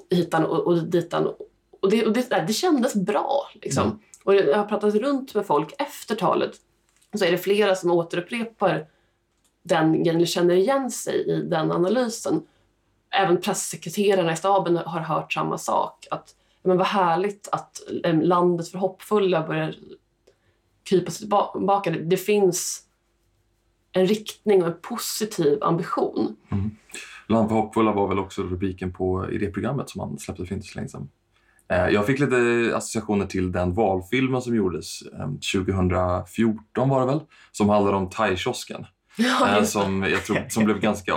hitan 0.10 0.46
och, 0.46 0.68
och 0.68 0.84
ditan. 0.84 1.34
Och 1.82 1.90
det, 1.90 2.06
och 2.06 2.14
det, 2.14 2.46
det 2.48 2.54
kändes 2.54 2.96
bra. 2.96 3.50
Liksom. 3.54 3.84
Mm. 3.84 4.00
Och 4.24 4.36
jag 4.36 4.58
har 4.58 4.66
pratat 4.66 4.96
runt 4.96 5.36
med 5.36 5.46
folk 5.46 5.74
efter 5.78 6.16
talet 6.16 6.52
så 7.18 7.26
är 7.26 7.32
det 7.32 7.38
flera 7.38 7.76
som 7.76 7.92
återupprepar 7.92 8.88
den 9.64 10.08
eller 10.08 10.26
känner 10.26 10.56
igen 10.56 10.92
sig 10.92 11.28
i 11.28 11.42
den 11.42 11.72
analysen. 11.72 12.42
Även 13.10 13.42
pressekreterarna 13.42 14.34
i 14.34 14.36
staben 14.36 14.78
har 14.78 15.00
hört 15.00 15.34
samma 15.34 15.58
sak. 15.58 16.08
Att 16.12 16.36
men 16.64 16.78
vad 16.78 16.88
härligt 16.88 17.50
att 17.52 17.82
landet 18.04 18.68
för 18.68 18.78
hoppfulla 18.78 19.48
börjar 19.48 19.76
krypa 20.84 21.12
sig 21.12 21.20
tillbaka. 21.20 21.92
Det, 21.92 22.00
det 22.00 22.18
finns 22.18 22.85
en 23.96 24.08
riktning 24.08 24.62
och 24.62 24.68
en 24.68 24.76
positiv 24.82 25.64
ambition. 25.64 26.36
Mm. 26.52 26.72
Land 27.28 27.50
för 27.50 27.56
hoppfulla 27.56 27.92
var 27.92 28.08
väl 28.08 28.20
också 28.20 28.44
rubriken 28.44 28.94
på 28.94 29.32
idéprogrammet 29.32 29.90
som 29.90 30.00
man 30.00 30.20
släppte 30.20 30.46
för 30.46 30.56
inte 30.56 30.68
så 30.68 30.78
länge 30.80 30.90
sedan. 30.90 31.10
Eh, 31.70 31.88
jag 31.88 32.06
fick 32.06 32.20
lite 32.20 32.72
associationer 32.76 33.26
till 33.26 33.52
den 33.52 33.74
valfilmen 33.74 34.42
som 34.42 34.56
gjordes 34.56 35.00
2014 35.54 36.90
var 36.90 37.00
det 37.00 37.06
väl, 37.06 37.20
som 37.52 37.70
handlade 37.70 37.98
om 37.98 38.10
thaikiosken. 38.10 38.86
Ja, 39.18 39.58
eh, 39.58 39.64
som, 39.64 40.04
jag 40.04 40.24
tror, 40.24 40.46
som 40.50 40.66
blev 40.66 40.80
ganska 40.80 41.14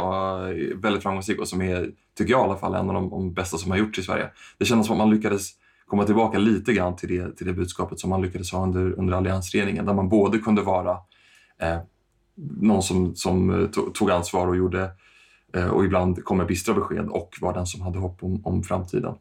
väldigt 0.74 1.02
framgångsrik 1.02 1.40
och 1.40 1.48
som 1.48 1.62
är, 1.62 1.90
tycker 2.18 2.32
jag 2.32 2.40
i 2.40 2.44
alla 2.44 2.56
fall, 2.56 2.74
en 2.74 2.88
av 2.88 2.94
de, 2.94 3.10
de 3.10 3.34
bästa 3.34 3.58
som 3.58 3.70
har 3.70 3.78
gjorts 3.78 3.98
i 3.98 4.02
Sverige. 4.02 4.30
Det 4.58 4.64
kändes 4.64 4.86
som 4.86 4.94
att 4.94 4.98
man 4.98 5.10
lyckades 5.10 5.50
komma 5.86 6.04
tillbaka 6.04 6.38
lite 6.38 6.72
grann 6.72 6.96
till 6.96 7.08
det, 7.08 7.36
till 7.36 7.46
det 7.46 7.52
budskapet 7.52 8.00
som 8.00 8.10
man 8.10 8.22
lyckades 8.22 8.52
ha 8.52 8.62
under, 8.62 8.98
under 8.98 9.14
alliansregeringen, 9.14 9.86
där 9.86 9.94
man 9.94 10.08
både 10.08 10.38
kunde 10.38 10.62
vara 10.62 10.90
eh, 11.60 11.78
någon 12.60 12.82
som, 12.82 13.16
som 13.16 13.62
eh, 13.62 13.66
tog 13.68 14.10
ansvar 14.10 14.46
och 14.46 14.56
gjorde 14.56 14.90
eh, 15.54 15.68
och 15.68 15.84
ibland 15.84 16.24
kom 16.24 16.36
med 16.36 16.46
bistra 16.46 16.74
besked 16.74 17.08
och 17.08 17.36
var 17.40 17.52
den 17.52 17.66
som 17.66 17.82
hade 17.82 17.98
hopp 17.98 18.24
om, 18.24 18.46
om 18.46 18.62
framtiden. 18.62 19.14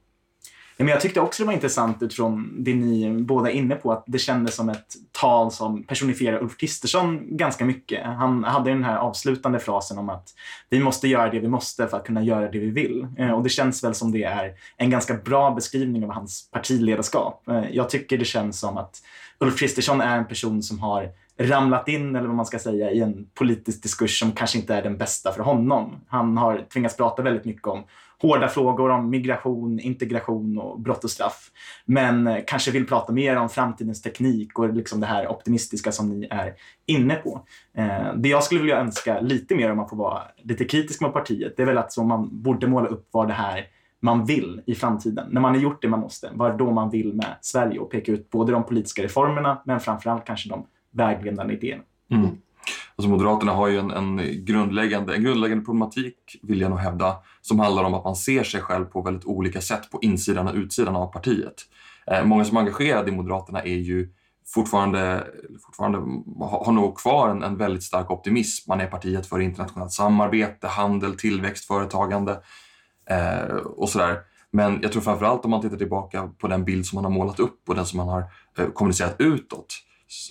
Ja, 0.80 0.84
men 0.84 0.92
jag 0.92 1.02
tyckte 1.02 1.20
också 1.20 1.44
det 1.44 1.48
var 1.48 1.54
intressant 1.54 2.02
utifrån 2.02 2.54
det 2.58 2.76
ni 2.76 3.22
båda 3.22 3.52
är 3.52 3.54
inne 3.54 3.76
på, 3.76 3.92
att 3.92 4.04
det 4.08 4.20
kändes 4.20 4.56
som 4.56 4.70
ett 4.70 4.96
tal 5.12 5.52
som 5.52 5.84
personifierar 5.84 6.44
Ulf 6.44 6.58
Kristersson 6.58 7.38
ganska 7.38 7.66
mycket. 7.66 8.06
Han 8.06 8.44
hade 8.44 8.70
den 8.70 8.84
här 8.84 8.98
avslutande 8.98 9.60
frasen 9.60 9.98
om 9.98 10.10
att 10.10 10.30
vi 10.70 10.80
måste 10.80 11.08
göra 11.08 11.32
det 11.32 11.40
vi 11.40 11.48
måste 11.48 11.88
för 11.88 11.98
att 11.98 12.06
kunna 12.06 12.24
göra 12.24 12.52
det 12.52 12.60
vi 12.60 12.70
vill. 12.70 13.08
Eh, 13.18 13.32
och 13.32 13.44
det 13.44 13.50
känns 13.50 13.84
väl 13.84 13.94
som 13.94 14.12
det 14.12 14.24
är 14.24 14.54
en 14.78 14.90
ganska 14.90 15.14
bra 15.14 15.52
beskrivning 15.52 16.04
av 16.04 16.12
hans 16.12 16.50
partiledarskap. 16.52 17.44
Jag 17.72 17.90
tycker 17.90 18.18
det 18.18 18.26
känns 18.26 18.60
som 18.60 18.78
att 18.78 19.02
Ulf 19.40 19.60
Kristersson 19.60 20.02
är 20.02 20.18
en 20.18 20.28
person 20.28 20.64
som 20.64 20.80
har 20.80 21.10
ramlat 21.40 21.88
in, 21.88 22.16
eller 22.16 22.28
vad 22.28 22.36
man 22.36 22.46
ska 22.46 22.60
säga, 22.60 22.92
i 22.92 23.02
en 23.02 23.30
politisk 23.34 23.84
diskurs 23.84 24.20
som 24.20 24.32
kanske 24.32 24.58
inte 24.58 24.76
är 24.76 24.82
den 24.82 24.98
bästa 24.98 25.32
för 25.32 25.44
honom. 25.44 25.96
Han 26.08 26.38
har 26.38 26.66
tvingats 26.74 26.98
prata 26.98 27.22
väldigt 27.22 27.46
mycket 27.46 27.68
om 27.68 27.84
hårda 28.22 28.48
frågor 28.48 28.90
om 28.90 29.10
migration, 29.10 29.80
integration 29.80 30.58
och 30.58 30.80
brott 30.80 31.04
och 31.04 31.10
straff. 31.10 31.52
Men 31.86 32.28
eh, 32.28 32.44
kanske 32.48 32.72
vill 32.72 32.88
prata 32.88 33.14
mer 33.14 33.36
om 33.36 33.50
framtidens 33.50 34.02
teknik 34.02 34.60
och 34.60 34.74
liksom 34.74 35.00
det 35.00 35.08
här 35.08 35.28
optimistiska 35.28 35.92
som 35.92 36.10
ni 36.10 36.28
är 36.30 36.54
inne 36.86 37.16
på. 37.16 37.42
Eh, 37.78 38.14
det 38.16 38.30
jag 38.30 38.44
skulle 38.44 38.62
vilja 38.62 38.80
önska 38.80 39.20
lite 39.20 39.56
mer 39.56 39.72
om 39.72 39.78
man 39.78 39.90
får 39.90 39.98
vara 39.98 40.22
lite 40.38 40.66
kritisk 40.66 41.02
mot 41.02 41.14
partiet, 41.14 41.54
det 41.58 41.64
är 41.64 41.68
väl 41.68 41.78
att 41.78 41.92
så 41.92 42.04
man 42.04 42.42
borde 42.42 42.68
måla 42.68 42.88
upp 42.88 43.08
vad 43.12 43.28
det 43.28 43.34
här 43.34 43.66
man 44.00 44.26
vill 44.26 44.62
i 44.66 44.76
framtiden. 44.76 45.28
När 45.32 45.42
man 45.42 45.56
har 45.56 45.62
gjort 45.62 45.82
det 45.82 45.88
man 45.88 46.00
måste, 46.00 46.30
vad 46.34 46.54
är 46.54 46.58
då 46.58 46.72
man 46.72 46.90
vill 46.90 47.14
med 47.14 47.36
Sverige 47.42 47.80
och 47.80 47.92
peka 47.92 48.12
ut 48.12 48.30
både 48.30 48.52
de 48.52 48.64
politiska 48.64 49.04
reformerna 49.04 49.62
men 49.66 49.80
framförallt 49.80 50.26
kanske 50.26 50.50
de 50.50 50.66
vägledande 50.92 51.54
idéerna. 51.54 51.84
Mm. 52.12 52.38
Alltså 52.96 53.10
Moderaterna 53.10 53.52
har 53.52 53.68
ju 53.68 53.80
en, 53.80 53.92
en, 53.92 54.46
grundläggande, 54.46 55.16
en 55.16 55.24
grundläggande 55.24 55.66
problematik, 55.66 56.40
vill 56.42 56.62
jag 56.62 56.70
nog 56.70 56.80
hävda, 56.80 57.16
som 57.42 57.60
handlar 57.60 57.84
om 57.84 57.94
att 57.94 58.04
man 58.04 58.16
ser 58.16 58.44
sig 58.44 58.62
själv 58.62 58.86
på 58.86 59.02
väldigt 59.02 59.26
olika 59.26 59.62
sätt 59.62 59.92
på 59.92 60.00
insidan 60.02 60.48
och 60.48 60.56
utsidan 60.56 60.96
av 60.96 61.12
partiet. 61.12 61.56
Eh, 62.12 62.26
många 62.26 62.46
som 62.46 62.58
är 62.58 62.62
engagerade 62.62 63.12
i 63.12 63.16
Moderaterna 63.16 63.62
är 63.62 63.78
ju 63.78 64.10
fortfarande, 64.48 65.28
fortfarande 65.66 65.98
har 66.46 66.72
nog 66.72 66.98
kvar 66.98 67.30
en, 67.30 67.44
en, 67.44 67.58
väldigt 67.58 67.84
stark 67.84 68.12
optimism. 68.12 68.70
Man 68.70 68.82
är 68.82 68.88
partiet 68.88 69.26
för 69.26 69.40
internationellt 69.40 69.92
samarbete, 69.92 70.68
handel, 70.68 71.16
tillväxt, 71.16 71.66
företagande 71.66 72.40
eh, 73.10 73.56
och 73.56 73.90
sådär. 73.90 74.18
Men 74.52 74.80
jag 74.82 74.92
tror 74.92 75.02
framförallt 75.02 75.46
om 75.46 75.52
man 75.52 75.62
tittar 75.62 75.78
tillbaka 75.78 76.30
på 76.38 76.48
den 76.48 76.64
bild 76.66 76.86
som 76.86 76.96
man 76.96 77.04
har 77.04 77.12
målat 77.12 77.40
upp 77.40 77.70
och 77.70 77.76
den 77.76 77.86
som 77.86 77.98
man 77.98 78.08
har 78.08 78.24
eh, 78.58 78.68
kommunicerat 78.70 79.16
utåt 79.20 79.76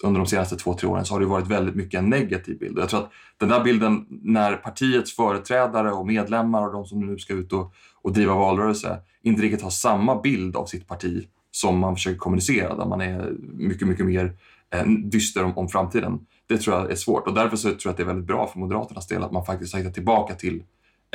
under 0.03 0.21
de 0.21 0.27
senaste 0.27 0.57
två, 0.57 0.75
tre 0.75 0.89
åren 0.89 1.05
så 1.05 1.15
har 1.15 1.21
det 1.21 1.27
varit 1.27 1.47
väldigt 1.47 1.75
mycket 1.75 1.99
en 1.99 2.11
negativ 2.11 2.59
bild. 2.59 2.79
Jag 2.79 2.89
tror 2.89 3.01
att 3.01 3.11
den 3.37 3.49
där 3.49 3.65
bilden 3.65 4.07
när 4.09 4.57
partiets 4.57 5.17
företrädare 5.17 5.93
och 5.93 6.07
medlemmar 6.07 6.67
och 6.67 6.73
de 6.73 6.87
som 6.87 7.07
nu 7.07 7.19
ska 7.19 7.35
ut 7.35 7.53
och, 7.53 7.75
och 8.03 8.13
driva 8.13 8.35
valrörelse 8.35 8.99
inte 9.23 9.43
riktigt 9.43 9.63
har 9.63 9.71
samma 9.71 10.21
bild 10.21 10.57
av 10.57 10.67
sitt 10.67 10.89
parti 10.89 11.27
som 11.51 11.79
man 11.79 11.95
försöker 11.95 12.19
kommunicera, 12.19 12.77
där 12.77 12.87
man 12.87 13.01
är 13.01 13.33
mycket, 13.53 13.89
mycket 13.89 14.07
mer 14.07 14.37
eh, 14.71 14.85
dyster 14.87 15.45
om, 15.45 15.59
om 15.59 15.69
framtiden. 15.69 16.19
Det 16.47 16.59
tror 16.59 16.77
jag 16.77 16.91
är 16.91 16.97
svårt 16.97 17.27
och 17.27 17.35
därför 17.35 17.57
så 17.57 17.69
tror 17.69 17.81
jag 17.85 17.91
att 17.91 17.97
det 17.97 18.03
är 18.03 18.07
väldigt 18.07 18.27
bra 18.27 18.47
för 18.47 18.59
Moderaternas 18.59 19.07
del 19.07 19.23
att 19.23 19.33
man 19.33 19.45
faktiskt 19.45 19.73
har 19.73 19.81
hittat 19.81 19.95
tillbaka 19.95 20.35
till 20.35 20.63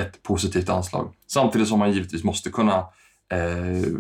ett 0.01 0.23
positivt 0.23 0.69
anslag. 0.69 1.13
Samtidigt 1.27 1.67
som 1.67 1.79
man 1.79 1.91
givetvis 1.91 2.23
måste 2.23 2.49
kunna 2.49 2.77
eh, 3.31 3.93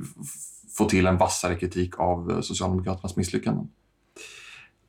få 0.77 0.85
till 0.85 1.05
en 1.05 1.17
vassare 1.17 1.55
kritik 1.55 1.99
av 1.99 2.31
eh, 2.31 2.41
Socialdemokraternas 2.41 3.15
misslyckanden. 3.15 3.69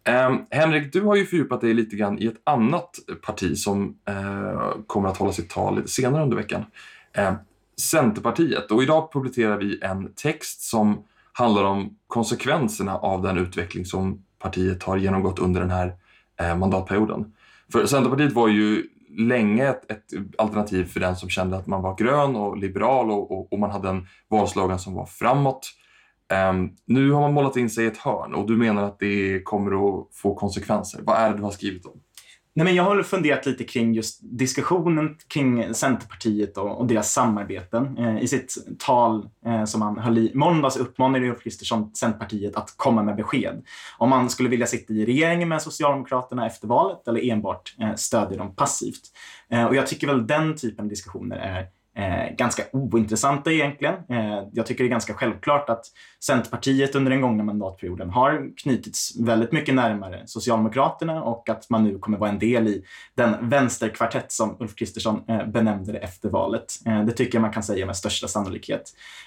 Eh, 0.04 0.36
Henrik, 0.50 0.92
du 0.92 1.00
har 1.00 1.16
ju 1.16 1.26
fördjupat 1.26 1.60
dig 1.60 1.74
lite 1.74 1.96
grann 1.96 2.18
i 2.18 2.26
ett 2.26 2.40
annat 2.44 2.98
parti 3.22 3.58
som 3.58 3.96
eh, 4.08 4.70
kommer 4.86 5.08
att 5.08 5.16
hålla 5.16 5.32
sitt 5.32 5.50
tal 5.50 5.76
lite 5.76 5.88
senare 5.88 6.22
under 6.22 6.36
veckan. 6.36 6.64
Eh, 7.12 7.34
Centerpartiet. 7.80 8.70
Och 8.70 8.82
idag 8.82 9.12
publicerar 9.12 9.56
vi 9.56 9.78
en 9.82 10.12
text 10.14 10.62
som 10.62 11.04
handlar 11.32 11.64
om 11.64 11.96
konsekvenserna 12.06 12.96
av 12.96 13.22
den 13.22 13.38
utveckling 13.38 13.84
som 13.84 14.24
partiet 14.38 14.82
har 14.82 14.96
genomgått 14.96 15.38
under 15.38 15.60
den 15.60 15.70
här 15.70 15.94
eh, 16.40 16.56
mandatperioden. 16.56 17.32
För 17.72 17.86
Centerpartiet 17.86 18.32
var 18.32 18.48
ju 18.48 18.86
länge 19.18 19.68
ett, 19.68 19.90
ett, 19.90 20.04
alternativ 20.38 20.84
för 20.84 21.00
den 21.00 21.16
som 21.16 21.28
kände 21.28 21.56
att 21.56 21.66
man 21.66 21.82
var 21.82 21.96
grön 21.96 22.36
och 22.36 22.56
liberal 22.56 23.10
och, 23.10 23.32
och, 23.32 23.52
och 23.52 23.58
man 23.58 23.70
hade 23.70 23.88
en 23.88 24.06
valslagan 24.28 24.78
som 24.78 24.94
var 24.94 25.06
framåt. 25.06 25.70
Um, 26.50 26.76
nu 26.86 27.10
har 27.10 27.20
man 27.20 27.32
målat 27.32 27.56
in 27.56 27.70
sig 27.70 27.84
i 27.84 27.86
ett 27.86 27.98
hörn 27.98 28.34
och 28.34 28.46
du 28.46 28.56
menar 28.56 28.82
att 28.82 28.98
det 28.98 29.42
kommer 29.44 29.72
att 29.72 30.08
få 30.14 30.34
konsekvenser. 30.34 31.00
Vad 31.02 31.16
är 31.16 31.30
det 31.30 31.36
du 31.36 31.42
har 31.42 31.50
skrivit 31.50 31.86
om? 31.86 32.00
Nej, 32.54 32.64
men 32.64 32.74
jag 32.74 32.84
har 32.84 33.02
funderat 33.02 33.46
lite 33.46 33.64
kring 33.64 33.94
just 33.94 34.20
diskussionen 34.22 35.16
kring 35.28 35.74
Centerpartiet 35.74 36.58
och, 36.58 36.78
och 36.80 36.86
deras 36.86 37.12
samarbeten. 37.12 37.98
Eh, 37.98 38.22
I 38.22 38.28
sitt 38.28 38.56
tal 38.78 39.28
eh, 39.46 39.64
som 39.64 39.82
han 39.82 39.98
höll 39.98 40.18
i 40.18 40.32
måndags 40.34 40.76
uppmanade 40.76 41.28
Ulf 41.28 41.42
Kristersson 41.42 41.94
Centerpartiet 41.94 42.56
att 42.56 42.74
komma 42.76 43.02
med 43.02 43.16
besked. 43.16 43.64
Om 43.98 44.10
man 44.10 44.30
skulle 44.30 44.48
vilja 44.48 44.66
sitta 44.66 44.92
i 44.92 45.06
regeringen 45.06 45.48
med 45.48 45.62
Socialdemokraterna 45.62 46.46
efter 46.46 46.68
valet 46.68 47.08
eller 47.08 47.30
enbart 47.30 47.74
eh, 47.80 47.94
stödja 47.94 48.38
dem 48.38 48.54
passivt. 48.54 49.02
Eh, 49.50 49.64
och 49.64 49.76
jag 49.76 49.86
tycker 49.86 50.06
väl 50.06 50.26
den 50.26 50.56
typen 50.56 50.84
av 50.84 50.88
diskussioner 50.88 51.36
är 51.36 51.66
Eh, 51.94 52.34
ganska 52.36 52.62
ointressanta 52.72 53.52
egentligen. 53.52 53.94
Eh, 54.08 54.48
jag 54.52 54.66
tycker 54.66 54.84
det 54.84 54.88
är 54.88 54.90
ganska 54.90 55.14
självklart 55.14 55.68
att 55.68 55.84
Centerpartiet 56.24 56.94
under 56.94 57.10
den 57.10 57.20
gångna 57.20 57.44
mandatperioden 57.44 58.10
har 58.10 58.50
knutits 58.56 59.20
väldigt 59.20 59.52
mycket 59.52 59.74
närmare 59.74 60.22
Socialdemokraterna 60.26 61.22
och 61.22 61.48
att 61.48 61.70
man 61.70 61.84
nu 61.84 61.98
kommer 61.98 62.18
vara 62.18 62.30
en 62.30 62.38
del 62.38 62.68
i 62.68 62.84
den 63.14 63.48
vänsterkvartett 63.48 64.32
som 64.32 64.56
Ulf 64.60 64.74
Kristersson 64.74 65.22
eh, 65.28 65.46
benämnde 65.46 65.92
det 65.92 65.98
efter 65.98 66.28
valet. 66.28 66.64
Eh, 66.86 67.04
det 67.04 67.12
tycker 67.12 67.38
jag 67.38 67.42
man 67.42 67.52
kan 67.52 67.62
säga 67.62 67.86
med 67.86 67.96
största 67.96 68.28
sannolikhet. 68.28 68.82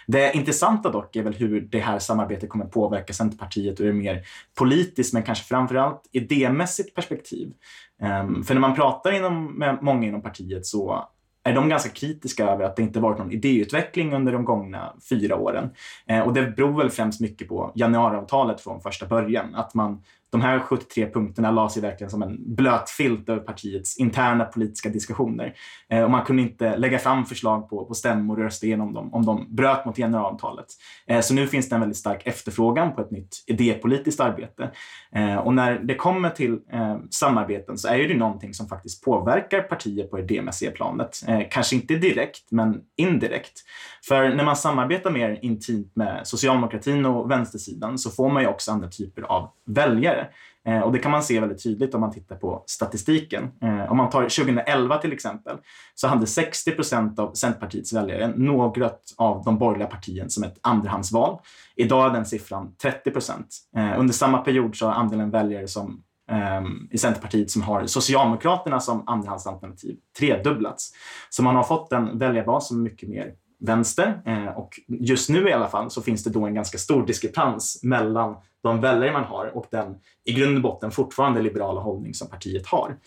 Det 0.07 0.35
intressanta 0.35 0.89
dock 0.91 1.15
är 1.15 1.23
väl 1.23 1.33
hur 1.33 1.61
det 1.61 1.79
här 1.79 1.99
samarbetet 1.99 2.49
kommer 2.49 2.65
påverka 2.65 3.13
Centerpartiet 3.13 3.81
ur 3.81 3.89
ett 3.89 3.95
mer 3.95 4.21
politiskt 4.57 5.13
men 5.13 5.23
kanske 5.23 5.45
framförallt 5.45 6.01
idémässigt 6.11 6.95
perspektiv. 6.95 7.53
Ehm, 8.01 8.43
för 8.43 8.53
när 8.53 8.61
man 8.61 8.75
pratar 8.75 9.11
inom, 9.11 9.45
med 9.59 9.77
många 9.81 10.07
inom 10.07 10.21
partiet 10.21 10.65
så 10.65 11.09
är 11.45 11.53
de 11.53 11.69
ganska 11.69 11.89
kritiska 11.89 12.47
över 12.47 12.65
att 12.65 12.75
det 12.75 12.81
inte 12.81 12.99
varit 12.99 13.17
någon 13.17 13.31
idéutveckling 13.31 14.13
under 14.13 14.33
de 14.33 14.45
gångna 14.45 14.93
fyra 15.09 15.35
åren. 15.35 15.69
Eh, 16.07 16.19
och 16.19 16.33
det 16.33 16.41
beror 16.41 16.77
väl 16.77 16.89
främst 16.89 17.21
mycket 17.21 17.47
på 17.47 17.71
januariavtalet 17.75 18.61
från 18.61 18.81
första 18.81 19.05
början. 19.05 19.55
Att 19.55 19.73
man 19.73 20.03
de 20.31 20.41
här 20.41 20.59
73 20.59 21.09
punkterna 21.11 21.51
la 21.51 21.69
sig 21.69 21.81
verkligen 21.81 22.11
som 22.11 22.21
en 22.21 22.55
blöt 22.55 22.89
filt 22.89 23.29
över 23.29 23.41
partiets 23.41 23.97
interna 23.97 24.45
politiska 24.45 24.89
diskussioner. 24.89 25.53
Eh, 25.89 26.03
och 26.03 26.11
man 26.11 26.25
kunde 26.25 26.41
inte 26.41 26.77
lägga 26.77 26.99
fram 26.99 27.25
förslag 27.25 27.69
på, 27.69 27.85
på 27.85 27.93
stämmor 27.93 28.37
och 28.37 28.43
rösta 28.43 28.65
igenom 28.65 28.93
dem 28.93 29.13
om 29.13 29.25
de 29.25 29.55
bröt 29.55 29.85
mot 29.85 29.97
generalavtalet. 29.97 30.65
Eh, 31.07 31.21
så 31.21 31.33
nu 31.33 31.47
finns 31.47 31.69
det 31.69 31.75
en 31.75 31.81
väldigt 31.81 31.97
stark 31.97 32.27
efterfrågan 32.27 32.95
på 32.95 33.01
ett 33.01 33.11
nytt 33.11 33.43
idépolitiskt 33.47 34.21
arbete. 34.21 34.71
Eh, 35.15 35.35
och 35.35 35.53
när 35.53 35.79
det 35.79 35.95
kommer 35.95 36.29
till 36.29 36.59
eh, 36.71 36.97
samarbeten 37.09 37.77
så 37.77 37.87
är 37.87 38.07
det 38.07 38.17
någonting 38.17 38.53
som 38.53 38.67
faktiskt 38.67 39.03
påverkar 39.03 39.61
partier 39.61 40.07
på 40.07 40.19
idémässiga 40.19 40.71
planet. 40.71 41.21
Eh, 41.27 41.41
kanske 41.51 41.75
inte 41.75 41.95
direkt, 41.95 42.51
men 42.51 42.81
indirekt. 42.95 43.61
För 44.07 44.29
när 44.29 44.43
man 44.43 44.55
samarbetar 44.55 45.11
mer 45.11 45.39
intimt 45.41 45.95
med 45.95 46.21
socialdemokratin 46.27 47.05
och 47.05 47.31
vänstersidan 47.31 47.97
så 47.97 48.09
får 48.09 48.29
man 48.29 48.41
ju 48.41 48.47
också 48.47 48.71
andra 48.71 48.87
typer 48.87 49.21
av 49.21 49.49
väljare. 49.65 50.27
Eh, 50.67 50.79
och 50.79 50.91
det 50.91 50.99
kan 50.99 51.11
man 51.11 51.23
se 51.23 51.39
väldigt 51.39 51.63
tydligt 51.63 51.93
om 51.93 52.01
man 52.01 52.11
tittar 52.11 52.35
på 52.35 52.63
statistiken. 52.67 53.51
Eh, 53.61 53.91
om 53.91 53.97
man 53.97 54.09
tar 54.09 54.21
2011 54.21 54.97
till 54.97 55.13
exempel 55.13 55.57
så 55.95 56.07
hade 56.07 56.27
60 56.27 56.71
procent 56.71 57.19
av 57.19 57.33
Centerpartiets 57.33 57.93
väljare 57.93 58.33
något 58.35 59.01
av 59.17 59.43
de 59.43 59.57
borgerliga 59.57 59.87
partierna 59.87 60.29
som 60.29 60.43
ett 60.43 60.59
andrahandsval. 60.61 61.39
Idag 61.75 62.09
är 62.09 62.13
den 62.13 62.25
siffran 62.25 62.75
30 62.81 63.11
procent. 63.11 63.47
Eh, 63.77 63.99
under 63.99 64.13
samma 64.13 64.37
period 64.37 64.75
så 64.75 64.85
har 64.85 64.93
andelen 64.93 65.31
väljare 65.31 65.67
som 65.67 66.03
ehm, 66.31 66.87
i 66.91 66.97
Centerpartiet 66.97 67.51
som 67.51 67.61
har 67.61 67.85
Socialdemokraterna 67.85 68.79
som 68.79 69.07
andrahandsalternativ 69.07 69.97
tredubblats. 70.19 70.91
Så 71.29 71.43
man 71.43 71.55
har 71.55 71.63
fått 71.63 71.91
en 71.91 72.17
väljarbas 72.17 72.67
som 72.67 72.77
är 72.77 72.83
mycket 72.83 73.09
mer 73.09 73.33
vänster. 73.59 74.21
Eh, 74.25 74.57
och 74.57 74.79
just 74.87 75.29
nu 75.29 75.49
i 75.49 75.53
alla 75.53 75.67
fall 75.67 75.91
så 75.91 76.01
finns 76.01 76.23
det 76.23 76.29
då 76.29 76.45
en 76.45 76.53
ganska 76.53 76.77
stor 76.77 77.05
diskrepans 77.05 77.79
mellan 77.83 78.35
de 78.65 78.81
väljare 78.81 79.11
man 79.11 79.23
har 79.23 79.57
och 79.57 79.65
den 79.71 79.95
i 80.23 80.33
grund 80.33 80.55
och 80.55 80.61
botten 80.61 80.91
fortfarande 80.91 81.41
liberala 81.41 81.81
hållning 81.81 82.13
som 82.13 82.29
partiet 82.29 82.67
har. 82.67 82.97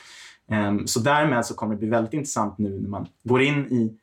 Ehm, 0.50 0.86
så 0.86 1.00
därmed 1.00 1.46
så 1.46 1.54
kommer 1.54 1.74
det 1.74 1.78
bli 1.78 1.88
väldigt 1.88 2.14
intressant 2.14 2.58
nu 2.58 2.80
när 2.80 2.88
man 2.88 3.06
går 3.22 3.42
in 3.42 3.72
i 3.72 3.98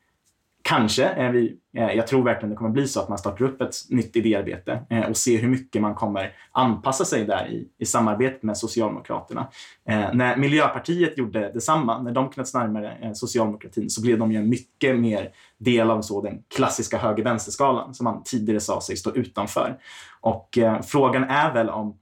Kanske, 0.67 1.31
vi, 1.31 1.57
eh, 1.77 1.91
jag 1.91 2.07
tror 2.07 2.23
verkligen 2.23 2.49
det 2.49 2.55
kommer 2.55 2.69
bli 2.69 2.87
så 2.87 2.99
att 2.99 3.09
man 3.09 3.17
startar 3.17 3.45
upp 3.45 3.61
ett 3.61 3.75
nytt 3.89 4.15
idéarbete 4.15 4.85
eh, 4.89 5.09
och 5.09 5.17
ser 5.17 5.37
hur 5.37 5.47
mycket 5.47 5.81
man 5.81 5.95
kommer 5.95 6.33
anpassa 6.51 7.05
sig 7.05 7.25
där 7.25 7.47
i, 7.47 7.67
i 7.77 7.85
samarbetet 7.85 8.43
med 8.43 8.57
Socialdemokraterna. 8.57 9.47
Eh, 9.89 10.13
när 10.13 10.37
Miljöpartiet 10.37 11.17
gjorde 11.17 11.51
detsamma, 11.53 12.01
när 12.01 12.11
de 12.11 12.29
knöts 12.29 12.53
närmare 12.53 13.15
socialdemokratin 13.15 13.89
så 13.89 14.01
blev 14.01 14.19
de 14.19 14.31
ju 14.31 14.37
en 14.37 14.49
mycket 14.49 14.99
mer 14.99 15.29
del 15.57 15.91
av 15.91 16.01
så 16.01 16.21
den 16.21 16.43
klassiska 16.55 16.97
höger-vänster-skalan 16.97 17.93
som 17.93 18.03
man 18.03 18.23
tidigare 18.23 18.59
sa 18.59 18.81
sig 18.81 18.97
stå 18.97 19.11
utanför. 19.11 19.77
Och 20.21 20.57
frågan 20.83 21.23
är 21.23 21.53
väl 21.53 21.69
om 21.69 21.97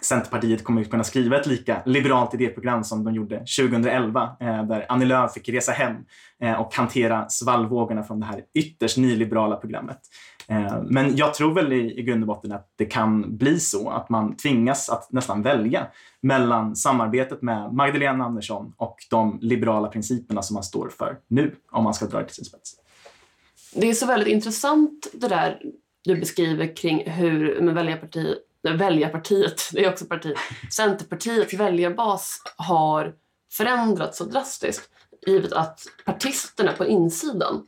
Centerpartiet 0.00 0.64
kommer 0.64 0.82
att 0.82 0.90
kunna 0.90 1.04
skriva 1.04 1.40
ett 1.40 1.46
lika 1.46 1.82
liberalt 1.86 2.34
idéprogram 2.34 2.84
som 2.84 3.04
de 3.04 3.14
gjorde 3.14 3.38
2011 3.38 4.36
eh, 4.40 4.64
där 4.64 4.86
Annie 4.88 5.04
Lööf 5.04 5.32
fick 5.32 5.48
resa 5.48 5.72
hem 5.72 5.94
eh, 6.42 6.60
och 6.60 6.74
hantera 6.74 7.28
svallvågorna 7.28 8.02
från 8.02 8.20
det 8.20 8.26
här 8.26 8.42
ytterst 8.54 8.96
nyliberala 8.96 9.56
programmet. 9.56 9.98
Eh, 10.48 10.82
men 10.82 11.16
jag 11.16 11.34
tror 11.34 11.54
väl 11.54 11.72
i, 11.72 11.98
i 11.98 12.02
grund 12.02 12.22
och 12.22 12.26
botten 12.26 12.52
att 12.52 12.72
det 12.76 12.84
kan 12.84 13.36
bli 13.36 13.60
så 13.60 13.90
att 13.90 14.08
man 14.08 14.36
tvingas 14.36 14.88
att 14.88 15.12
nästan 15.12 15.42
välja 15.42 15.86
mellan 16.20 16.76
samarbetet 16.76 17.42
med 17.42 17.72
Magdalena 17.72 18.24
Andersson 18.24 18.72
och 18.76 18.96
de 19.10 19.38
liberala 19.42 19.88
principerna 19.88 20.42
som 20.42 20.54
man 20.54 20.62
står 20.62 20.88
för 20.88 21.18
nu, 21.28 21.54
om 21.70 21.84
man 21.84 21.94
ska 21.94 22.06
dra 22.06 22.18
det 22.18 22.24
till 22.24 22.34
sin 22.34 22.44
spets. 22.44 22.74
Det 23.74 23.88
är 23.88 23.94
så 23.94 24.06
väldigt 24.06 24.28
intressant 24.28 25.06
det 25.12 25.28
där 25.28 25.60
du 26.04 26.16
beskriver 26.16 26.76
kring 26.76 27.10
hur 27.10 27.72
väljarpartiet 27.72 28.38
väljarpartiet, 28.76 29.70
det 29.72 29.84
är 29.84 29.90
också 29.90 30.04
parti, 30.04 30.34
Centerpartiets 30.72 31.54
väljarbas 31.54 32.42
har 32.56 33.14
förändrats 33.52 34.18
så 34.18 34.24
drastiskt 34.24 34.90
givet 35.26 35.52
att 35.52 35.80
partisterna 36.04 36.72
på 36.72 36.86
insidan 36.86 37.66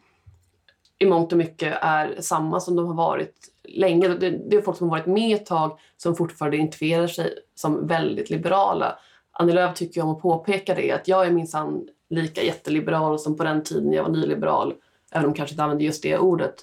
i 0.98 1.06
mångt 1.06 1.32
och 1.32 1.38
mycket 1.38 1.78
är 1.80 2.16
samma 2.20 2.60
som 2.60 2.76
de 2.76 2.86
har 2.86 2.94
varit 2.94 3.34
länge. 3.64 4.08
Det, 4.08 4.56
är 4.56 4.62
folk 4.62 4.76
som 4.76 4.88
har 4.88 4.98
varit 4.98 5.06
med 5.06 5.36
ett 5.36 5.46
tag 5.46 5.78
som 5.96 6.16
fortfarande 6.16 6.56
identifierar 6.56 7.06
sig 7.06 7.34
som 7.54 7.86
väldigt 7.86 8.30
liberala. 8.30 8.98
Annie 9.32 9.52
Lööf 9.52 9.74
tycker 9.74 10.02
om 10.02 10.10
att 10.10 10.22
påpeka 10.22 10.74
det, 10.74 10.92
att 10.92 11.08
jag 11.08 11.26
är 11.26 11.30
minsann 11.30 11.88
lika 12.10 12.42
jätteliberal 12.42 13.18
som 13.18 13.36
på 13.36 13.44
den 13.44 13.62
tiden 13.64 13.92
jag 13.92 14.02
var 14.02 14.10
nyliberal, 14.10 14.74
även 15.12 15.26
om 15.26 15.34
kanske 15.34 15.52
inte 15.52 15.62
använder 15.62 15.84
just 15.84 16.02
det 16.02 16.18
ordet. 16.18 16.54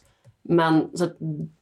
Men 0.41 0.97
så 0.97 1.03
att 1.03 1.17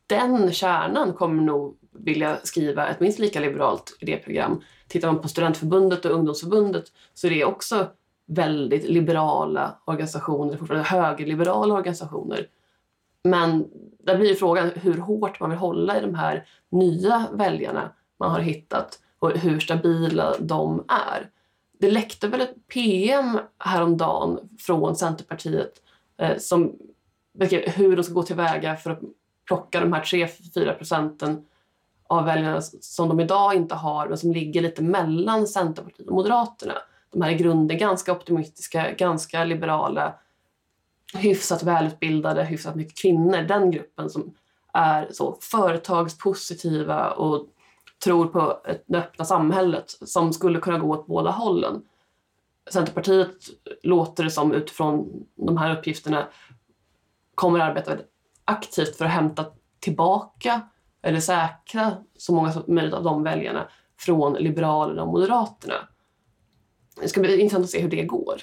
den 0.07 0.51
kärnan 0.51 1.13
kommer 1.13 1.43
nog 1.43 1.77
vilja 1.99 2.37
skriva 2.43 2.87
ett 2.87 2.99
minst 2.99 3.19
lika 3.19 3.39
liberalt 3.39 3.97
idéprogram. 3.99 4.61
Tittar 4.87 5.11
man 5.11 5.21
på 5.21 5.27
Studentförbundet 5.27 6.05
och 6.05 6.11
Ungdomsförbundet 6.11 6.85
så 7.13 7.27
är 7.27 7.31
det 7.31 7.45
också 7.45 7.87
väldigt 8.25 8.89
liberala 8.89 9.75
organisationer, 9.85 10.57
fortfarande 10.57 10.87
högerliberala 10.87 11.73
organisationer. 11.73 12.47
Men 13.23 13.67
där 14.03 14.17
blir 14.17 14.35
frågan 14.35 14.69
hur 14.75 14.97
hårt 14.97 15.39
man 15.39 15.49
vill 15.49 15.59
hålla 15.59 15.97
i 15.97 16.01
de 16.01 16.15
här 16.15 16.47
nya 16.69 17.27
väljarna 17.33 17.91
man 18.19 18.31
har 18.31 18.39
hittat 18.39 18.99
och 19.19 19.31
hur 19.31 19.59
stabila 19.59 20.35
de 20.39 20.83
är. 20.87 21.29
Det 21.79 21.91
läckte 21.91 22.27
väl 22.27 22.41
ett 22.41 22.67
PM 22.67 23.39
häromdagen 23.59 24.39
från 24.59 24.95
Centerpartiet 24.95 25.81
eh, 26.17 26.37
som 26.37 26.75
beskrev 27.33 27.69
hur 27.69 27.95
de 27.95 28.03
ska 28.03 28.13
gå 28.13 28.23
tillväga 28.23 28.75
för 28.75 28.89
att 28.89 28.99
plocka 29.47 29.79
de 29.79 29.93
här 29.93 30.01
3-4 30.01 30.73
procenten 30.73 31.45
av 32.07 32.25
väljarna 32.25 32.61
som 32.61 33.09
de 33.09 33.19
idag 33.19 33.55
inte 33.55 33.75
har 33.75 34.07
men 34.07 34.17
som 34.17 34.31
ligger 34.31 34.61
lite 34.61 34.83
mellan 34.83 35.47
Centerpartiet 35.47 36.07
och 36.07 36.15
Moderaterna. 36.15 36.73
De 37.11 37.21
här 37.21 37.31
i 37.31 37.35
grunden 37.35 37.77
ganska 37.77 38.11
optimistiska, 38.11 38.91
ganska 38.91 39.43
liberala, 39.43 40.13
hyfsat 41.13 41.63
välutbildade, 41.63 42.43
hyfsat 42.43 42.75
mycket 42.75 43.01
kvinnor. 43.01 43.41
Den 43.41 43.71
gruppen 43.71 44.09
som 44.09 44.33
är 44.73 45.07
så 45.11 45.37
företagspositiva 45.41 47.11
och 47.11 47.47
tror 48.03 48.27
på 48.27 48.61
det 48.85 48.97
öppna 48.97 49.25
samhället 49.25 49.85
som 50.01 50.33
skulle 50.33 50.59
kunna 50.59 50.79
gå 50.79 50.89
åt 50.91 51.07
båda 51.07 51.31
hållen. 51.31 51.81
Centerpartiet 52.71 53.35
låter 53.83 54.23
det 54.23 54.31
som 54.31 54.53
utifrån 54.53 55.25
de 55.35 55.57
här 55.57 55.77
uppgifterna 55.77 56.27
kommer 57.35 57.59
arbeta 57.59 57.97
aktivt 58.45 58.95
för 58.95 59.05
att 59.05 59.11
hämta 59.11 59.45
tillbaka 59.79 60.61
eller 61.05 61.19
säkra 61.19 61.93
så 62.17 62.33
många 62.33 62.51
som 62.51 62.63
möjligt 62.67 62.93
av 62.93 63.03
de 63.03 63.23
väljarna 63.23 63.67
från 63.99 64.33
Liberalerna 64.33 65.03
och 65.03 65.07
Moderaterna. 65.07 65.73
Det 67.01 67.07
ska 67.07 67.21
bli 67.21 67.39
intressant 67.39 67.63
att 67.63 67.69
se 67.69 67.81
hur 67.81 67.89
det 67.89 68.03
går. 68.03 68.35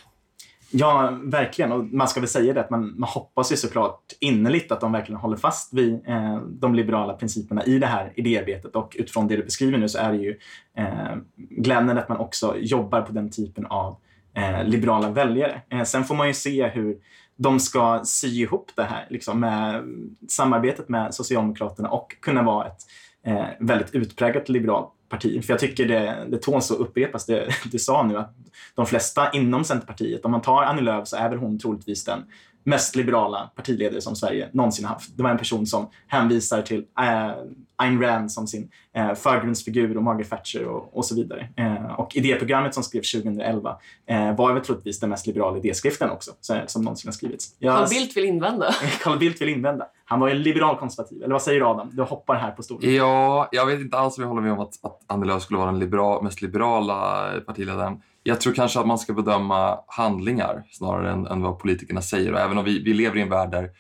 Ja, 0.71 1.19
verkligen. 1.23 1.73
Och 1.73 1.85
man 1.85 2.09
ska 2.09 2.21
väl 2.21 2.29
säga 2.29 2.53
det 2.53 2.61
att 2.61 2.71
man, 2.71 3.01
man 3.01 3.09
hoppas 3.09 3.53
ju 3.53 3.57
såklart 3.57 4.13
innerligt 4.21 4.73
att 4.73 4.81
de 4.81 4.93
verkligen 4.93 5.21
håller 5.21 5.37
fast 5.37 5.75
vid 5.75 6.09
eh, 6.09 6.37
de 6.37 6.75
liberala 6.75 7.15
principerna 7.15 7.65
i 7.65 7.79
det 7.79 7.87
här 7.87 8.13
idéarbetet. 8.17 8.77
Och 8.77 8.97
utifrån 8.99 9.29
det 9.29 9.37
du 9.37 9.45
beskriver 9.45 9.79
nu 9.79 9.89
så 9.89 9.99
är 9.99 10.13
det 10.13 10.19
ju 10.19 10.39
eh, 10.77 11.17
glädjande 11.37 12.03
att 12.03 12.09
man 12.09 12.19
också 12.19 12.57
jobbar 12.59 13.03
på 13.03 13.13
den 13.13 13.31
typen 13.31 13.67
av 13.67 13.97
eh, 14.35 14.65
liberala 14.65 15.11
väljare. 15.11 15.63
Eh, 15.69 15.83
sen 15.83 16.05
får 16.05 16.15
man 16.15 16.27
ju 16.27 16.35
se 16.35 16.67
hur 16.67 16.99
de 17.37 17.61
ska 17.61 18.01
sy 18.05 18.29
ihop 18.29 18.71
det 18.75 18.85
här 18.85 19.07
liksom, 19.11 19.41
med 19.41 19.85
samarbetet 20.29 20.89
med 20.89 21.15
Socialdemokraterna 21.15 21.89
och 21.89 22.17
kunna 22.21 22.43
vara 22.43 22.67
ett 22.67 22.81
eh, 23.27 23.47
väldigt 23.61 23.95
utpräglat 23.95 24.49
liberalt 24.49 24.89
parti. 25.09 25.45
För 25.45 25.53
jag 25.53 25.61
tycker 25.61 25.87
det, 25.87 26.27
det 26.29 26.39
tåls 26.39 26.71
att 26.71 26.79
upprepas 26.79 27.27
det 27.27 27.49
du 27.71 27.79
sa 27.79 28.03
nu 28.03 28.17
att 28.17 28.35
de 28.75 28.87
flesta 28.87 29.31
inom 29.31 29.65
Centerpartiet, 29.65 30.25
om 30.25 30.31
man 30.31 30.43
tar 30.43 30.63
Annie 30.63 30.83
Lööf 30.83 31.09
så 31.09 31.17
är 31.17 31.29
väl 31.29 31.39
hon 31.39 31.59
troligtvis 31.59 32.05
den 32.05 32.25
mest 32.65 32.97
liberala 32.97 33.51
partiledare 33.57 34.01
som 34.01 34.17
Sverige 34.17 34.49
någonsin 34.53 34.85
haft. 34.85 35.17
Det 35.17 35.23
var 35.23 35.31
en 35.31 35.39
person 35.39 35.67
som 35.67 35.89
hänvisar 36.07 36.63
till 36.63 36.85
äh, 37.01 37.33
Ayn 37.77 38.03
Rand 38.03 38.33
som 38.33 38.47
sin 38.47 38.71
äh, 38.95 39.15
förgrundsfigur 39.15 39.97
och 39.97 40.03
Margaret 40.03 40.31
Thatcher 40.31 40.65
och, 40.65 40.97
och 40.97 41.05
så 41.05 41.15
vidare. 41.15 41.49
Äh, 41.57 42.01
och 42.01 42.17
idéprogrammet 42.17 42.75
som 42.75 42.83
skrevs 42.83 43.13
2011 43.13 43.77
äh, 44.07 44.37
var 44.37 44.53
väl 44.53 44.65
troligtvis 44.65 45.01
den 45.01 45.11
mest 45.11 45.27
liberala 45.27 45.59
idéskriften 45.59 46.11
också 46.11 46.31
som 46.67 46.83
någonsin 46.83 47.09
har 47.09 47.13
skrivits. 47.13 47.57
Jag, 47.59 47.77
Carl 47.77 47.89
Bildt 47.89 48.17
vill 48.17 48.25
invända. 48.25 48.75
Carl 49.03 49.19
Bildt 49.19 49.41
vill 49.41 49.49
invända. 49.49 49.87
Han 50.05 50.21
var 50.21 50.29
ju 50.29 50.35
liberal 50.35 50.77
konservativ. 50.77 51.23
Eller 51.23 51.33
vad 51.33 51.43
säger 51.43 51.61
du 51.61 51.67
Adam? 51.67 51.91
Du 51.93 52.03
hoppar 52.03 52.35
här 52.35 52.51
på 52.51 52.63
stolen. 52.63 52.95
Ja, 52.95 53.49
jag 53.53 53.67
vet 53.67 53.81
inte 53.81 53.99
alls 53.99 54.19
om 54.19 54.23
jag 54.23 54.29
håller 54.29 54.43
med 54.43 54.53
om 54.53 54.61
att, 54.61 54.85
att 54.85 55.01
Annie 55.07 55.27
Lööf 55.27 55.43
skulle 55.43 55.59
vara 55.59 55.71
den 55.71 55.79
liberal, 55.79 56.25
mest 56.25 56.43
liberala 56.43 57.29
partiledaren. 57.47 58.03
Jag 58.23 58.41
tror 58.41 58.53
kanske 58.53 58.81
att 58.81 58.87
man 58.87 58.99
ska 58.99 59.13
bedöma 59.13 59.79
handlingar 59.87 60.63
snarare 60.71 61.13
än, 61.13 61.27
än 61.27 61.43
vad 61.43 61.59
politikerna 61.59 62.03
säger. 62.03 62.33
Och 62.33 62.41
även 62.41 62.59
om 62.59 62.65
vi, 62.65 62.83
vi 62.83 62.95
lever 62.95 63.17
i 63.17 63.21
en 63.21 63.29
värld 63.29 63.51
där, 63.51 63.71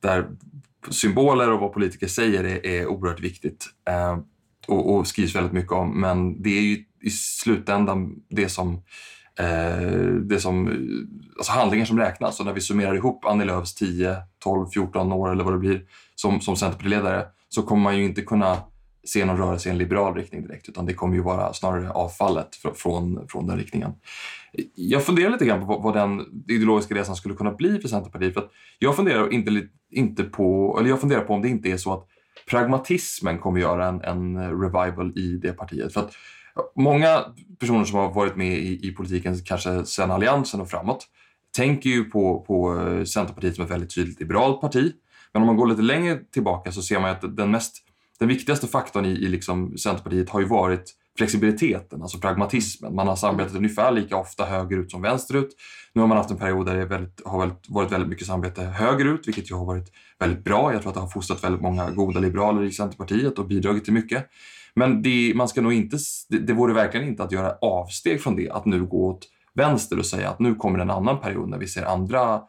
där 0.00 0.28
symboler 0.90 1.52
och 1.52 1.60
vad 1.60 1.72
politiker 1.72 2.06
säger 2.06 2.44
är, 2.44 2.66
är 2.66 2.86
oerhört 2.86 3.20
viktigt 3.20 3.66
eh, 3.88 4.18
och, 4.66 4.94
och, 4.94 5.06
skrivs 5.06 5.34
väldigt 5.34 5.52
mycket 5.52 5.72
om. 5.72 6.00
Men 6.00 6.42
det 6.42 6.58
är 6.58 6.62
ju 6.62 6.84
i 7.02 7.10
slutändan 7.10 8.14
det 8.30 8.48
som, 8.48 8.74
eh, 9.38 10.06
det 10.22 10.40
som 10.40 10.66
alltså 11.36 11.52
handlingar 11.52 11.86
som 11.86 11.98
räknas. 11.98 12.40
Och 12.40 12.46
när 12.46 12.52
vi 12.52 12.60
summerar 12.60 12.94
ihop 12.94 13.24
Annie 13.24 13.44
Lööfs 13.44 13.74
10, 13.74 14.16
12, 14.38 14.66
14 14.74 15.12
år 15.12 15.32
eller 15.32 15.44
vad 15.44 15.54
det 15.54 15.58
blir 15.58 15.82
som, 16.14 16.40
som 16.40 16.56
Centerpartiledare 16.56 17.24
så 17.48 17.62
kommer 17.62 17.82
man 17.82 17.98
ju 17.98 18.04
inte 18.04 18.22
kunna 18.22 18.56
se 19.04 19.24
någon 19.24 19.36
rörelse 19.36 19.68
i 19.68 19.72
en 19.72 19.78
liberal 19.78 20.14
riktning 20.14 20.42
direkt 20.42 20.68
utan 20.68 20.86
det 20.86 20.94
kommer 20.94 21.14
ju 21.14 21.22
vara 21.22 21.52
snarare 21.52 21.90
avfallet 21.90 22.48
från, 22.74 23.28
från 23.28 23.46
den 23.46 23.58
riktningen. 23.58 23.92
Jag 24.74 25.04
funderar 25.04 25.30
lite 25.30 25.44
grann 25.44 25.66
på 25.66 25.78
vad, 25.78 25.94
den 25.94 26.44
ideologiska 26.48 26.94
resan 26.94 27.16
skulle 27.16 27.34
kunna 27.34 27.52
bli 27.52 27.80
för 27.80 27.88
Centerpartiet. 27.88 28.34
För 28.34 28.40
att 28.40 28.50
jag 28.78 28.96
funderar 28.96 29.32
inte, 29.32 29.68
inte 29.90 30.24
på, 30.24 30.76
eller 30.78 30.90
jag 30.90 31.00
funderar 31.00 31.20
på 31.20 31.34
om 31.34 31.42
det 31.42 31.48
inte 31.48 31.70
är 31.70 31.76
så 31.76 31.92
att 31.92 32.06
pragmatismen 32.50 33.38
kommer 33.38 33.60
göra 33.60 33.88
en, 33.88 34.00
en 34.00 34.60
revival 34.60 35.18
i 35.18 35.36
det 35.42 35.52
partiet. 35.52 35.92
För 35.92 36.00
att 36.00 36.12
många 36.76 37.24
personer 37.58 37.84
som 37.84 37.98
har 37.98 38.12
varit 38.12 38.36
med 38.36 38.58
i, 38.58 38.88
i 38.88 38.92
politiken 38.92 39.38
kanske 39.44 39.84
sedan 39.84 40.10
Alliansen 40.10 40.60
och 40.60 40.70
framåt 40.70 41.06
tänker 41.56 41.90
ju 41.90 42.04
på, 42.04 42.40
på 42.40 42.76
Centerpartiet 43.06 43.54
som 43.54 43.64
ett 43.64 43.70
väldigt 43.70 43.94
tydligt 43.94 44.20
liberalt 44.20 44.60
parti. 44.60 44.92
Men 45.32 45.42
om 45.42 45.46
man 45.46 45.56
går 45.56 45.66
lite 45.66 45.82
längre 45.82 46.18
tillbaka 46.32 46.72
så 46.72 46.82
ser 46.82 47.00
man 47.00 47.10
att 47.10 47.36
den 47.36 47.50
mest 47.50 47.76
den 48.22 48.28
viktigaste 48.28 48.66
faktorn 48.66 49.04
i, 49.04 49.08
i 49.08 49.28
liksom 49.28 49.78
Centerpartiet 49.78 50.30
har 50.30 50.40
ju 50.40 50.46
varit 50.46 50.94
flexibiliteten, 51.18 52.02
alltså 52.02 52.18
pragmatismen. 52.18 52.94
Man 52.94 53.08
har 53.08 53.16
samarbetat 53.16 53.56
ungefär 53.56 53.92
lika 53.92 54.16
ofta 54.16 54.44
högerut 54.44 54.90
som 54.90 55.02
vänsterut. 55.02 55.48
Nu 55.92 56.00
har 56.00 56.08
man 56.08 56.16
haft 56.16 56.30
en 56.30 56.36
period 56.36 56.66
där 56.66 56.76
det 56.76 56.84
väldigt, 56.84 57.22
har 57.24 57.56
varit 57.68 57.92
väldigt 57.92 58.08
mycket 58.08 58.26
samarbete 58.26 58.62
högerut, 58.62 59.28
vilket 59.28 59.50
ju 59.50 59.54
har 59.54 59.64
varit 59.64 59.92
väldigt 60.18 60.44
bra. 60.44 60.72
Jag 60.72 60.82
tror 60.82 60.90
att 60.90 60.94
det 60.94 61.00
har 61.00 61.08
fostrat 61.08 61.44
väldigt 61.44 61.62
många 61.62 61.90
goda 61.90 62.20
liberaler 62.20 62.62
i 62.62 62.72
Centerpartiet 62.72 63.38
och 63.38 63.46
bidragit 63.46 63.84
till 63.84 63.92
mycket. 63.92 64.26
Men 64.74 65.02
det, 65.02 65.32
man 65.34 65.48
ska 65.48 65.60
nog 65.60 65.72
inte, 65.72 65.96
det, 66.28 66.38
det 66.38 66.52
vore 66.52 66.74
verkligen 66.74 67.08
inte 67.08 67.22
att 67.22 67.32
göra 67.32 67.54
avsteg 67.60 68.22
från 68.22 68.36
det, 68.36 68.50
att 68.50 68.66
nu 68.66 68.86
gå 68.86 69.08
åt 69.08 69.28
vänster 69.54 69.98
och 69.98 70.06
säga 70.06 70.30
att 70.30 70.38
nu 70.38 70.54
kommer 70.54 70.78
en 70.78 70.90
annan 70.90 71.20
period 71.20 71.48
när 71.48 71.58
vi 71.58 71.66
ser 71.66 71.84
andra 71.84 72.40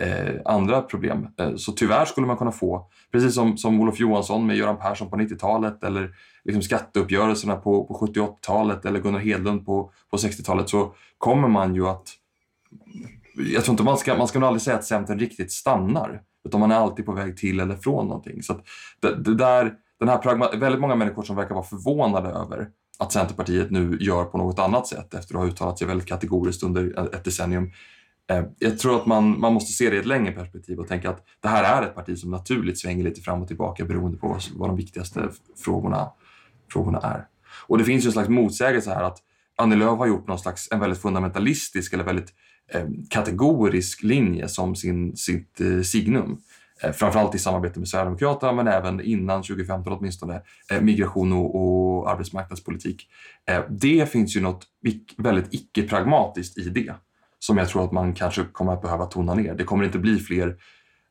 eh, 0.00 0.34
andra 0.44 0.82
problem. 0.82 1.28
Eh, 1.38 1.54
så 1.56 1.72
tyvärr 1.72 2.04
skulle 2.04 2.26
man 2.26 2.36
kunna 2.36 2.52
få, 2.52 2.86
precis 3.12 3.34
som, 3.34 3.56
som 3.56 3.80
Olof 3.80 4.00
Johansson 4.00 4.46
med 4.46 4.56
Göran 4.56 4.76
Persson 4.76 5.10
på 5.10 5.16
90-talet 5.16 5.84
eller 5.84 6.10
liksom 6.44 6.62
skatteuppgörelserna 6.62 7.56
på, 7.56 7.84
på 7.84 7.94
70 7.94 8.20
80-talet 8.20 8.84
eller 8.84 9.00
Gunnar 9.00 9.18
Hedlund 9.18 9.66
på, 9.66 9.92
på 10.10 10.16
60-talet 10.16 10.68
så 10.68 10.94
kommer 11.18 11.48
man 11.48 11.74
ju 11.74 11.86
att... 11.86 12.08
Jag 13.54 13.64
tror 13.64 13.72
inte 13.72 13.82
man 13.82 13.98
ska, 13.98 14.16
man 14.16 14.28
ska 14.28 14.38
nog 14.38 14.46
aldrig 14.46 14.62
säga 14.62 14.76
att 14.76 14.84
Centern 14.84 15.18
riktigt 15.18 15.52
stannar 15.52 16.22
utan 16.46 16.60
man 16.60 16.70
är 16.70 16.76
alltid 16.76 17.06
på 17.06 17.12
väg 17.12 17.36
till 17.36 17.60
eller 17.60 17.76
från 17.76 18.08
någonting. 18.08 18.42
Så 18.42 18.60
det, 19.00 19.14
det, 19.16 19.34
där, 19.34 19.74
den 19.98 20.08
här 20.08 20.18
pragma, 20.18 20.50
väldigt 20.50 20.80
många 20.80 20.94
människor 20.94 21.22
som 21.22 21.36
verkar 21.36 21.54
vara 21.54 21.64
förvånade 21.64 22.28
över 22.28 22.68
att 22.98 23.12
Centerpartiet 23.12 23.70
nu 23.70 23.98
gör 24.00 24.24
på 24.24 24.38
något 24.38 24.58
annat 24.58 24.86
sätt 24.86 25.14
efter 25.14 25.34
att 25.34 25.40
ha 25.40 25.48
uttalat 25.48 25.78
sig 25.78 25.86
väldigt 25.86 26.08
kategoriskt 26.08 26.62
under 26.62 27.14
ett 27.14 27.24
decennium. 27.24 27.72
Eh, 28.30 28.44
jag 28.58 28.78
tror 28.78 28.96
att 28.96 29.06
man, 29.06 29.40
man 29.40 29.52
måste 29.52 29.72
se 29.72 29.90
det 29.90 29.96
i 29.96 29.98
ett 29.98 30.06
längre 30.06 30.32
perspektiv 30.32 30.78
och 30.78 30.88
tänka 30.88 31.10
att 31.10 31.24
det 31.40 31.48
här 31.48 31.82
är 31.82 31.86
ett 31.86 31.94
parti 31.94 32.18
som 32.18 32.30
naturligt 32.30 32.78
svänger 32.78 33.04
lite 33.04 33.20
fram 33.20 33.42
och 33.42 33.48
tillbaka 33.48 33.84
beroende 33.84 34.18
på 34.18 34.28
vad, 34.28 34.42
vad 34.54 34.68
de 34.68 34.76
viktigaste 34.76 35.28
frågorna, 35.64 36.10
frågorna 36.72 36.98
är. 36.98 37.26
Och 37.66 37.78
det 37.78 37.84
finns 37.84 38.04
ju 38.04 38.06
en 38.06 38.12
slags 38.12 38.28
motsägelse 38.28 38.90
här 38.90 39.02
att 39.02 39.18
Annie 39.56 39.76
Lööf 39.76 39.98
har 39.98 40.06
gjort 40.06 40.28
någon 40.28 40.38
slags, 40.38 40.68
en 40.72 40.80
väldigt 40.80 41.02
fundamentalistisk 41.02 41.92
eller 41.92 42.04
väldigt 42.04 42.32
eh, 42.72 42.84
kategorisk 43.10 44.02
linje 44.02 44.48
som 44.48 44.76
sin, 44.76 45.16
sitt 45.16 45.60
eh, 45.60 45.80
signum. 45.80 46.38
Eh, 46.82 46.92
framförallt 46.92 47.34
i 47.34 47.38
samarbete 47.38 47.78
med 47.78 47.88
Sverigedemokraterna 47.88 48.52
men 48.52 48.68
även 48.68 49.00
innan 49.00 49.42
2015 49.42 49.92
åtminstone, 49.92 50.42
eh, 50.70 50.80
migration 50.80 51.32
och, 51.32 51.54
och 51.54 52.10
arbetsmarknadspolitik. 52.10 53.08
Eh, 53.48 53.62
det 53.70 54.10
finns 54.10 54.36
ju 54.36 54.40
något 54.40 54.66
väldigt 55.16 55.54
icke-pragmatiskt 55.54 56.58
i 56.58 56.68
det 56.68 56.94
som 57.38 57.58
jag 57.58 57.68
tror 57.68 57.84
att 57.84 57.92
man 57.92 58.14
kanske 58.14 58.44
kommer 58.44 58.72
att 58.72 58.82
behöva 58.82 59.06
tona 59.06 59.34
ner. 59.34 59.54
Det 59.54 59.64
kommer 59.64 59.84
inte 59.84 59.98
bli 59.98 60.18
fler 60.18 60.56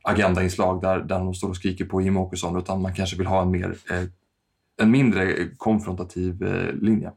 agendainslag 0.03 0.81
där, 0.81 0.99
där 0.99 1.19
de 1.19 1.33
står 1.33 1.49
och 1.49 1.55
skriker 1.55 1.85
på 1.85 2.01
Jimmie 2.01 2.21
Åkesson 2.21 2.57
utan 2.57 2.81
man 2.81 2.93
kanske 2.93 3.17
vill 3.17 3.27
ha 3.27 3.41
en, 3.41 3.51
mer, 3.51 3.77
eh, 3.91 4.03
en 4.81 4.91
mindre 4.91 5.47
konfrontativ 5.57 6.43
eh, 6.43 6.73
linje. 6.73 7.11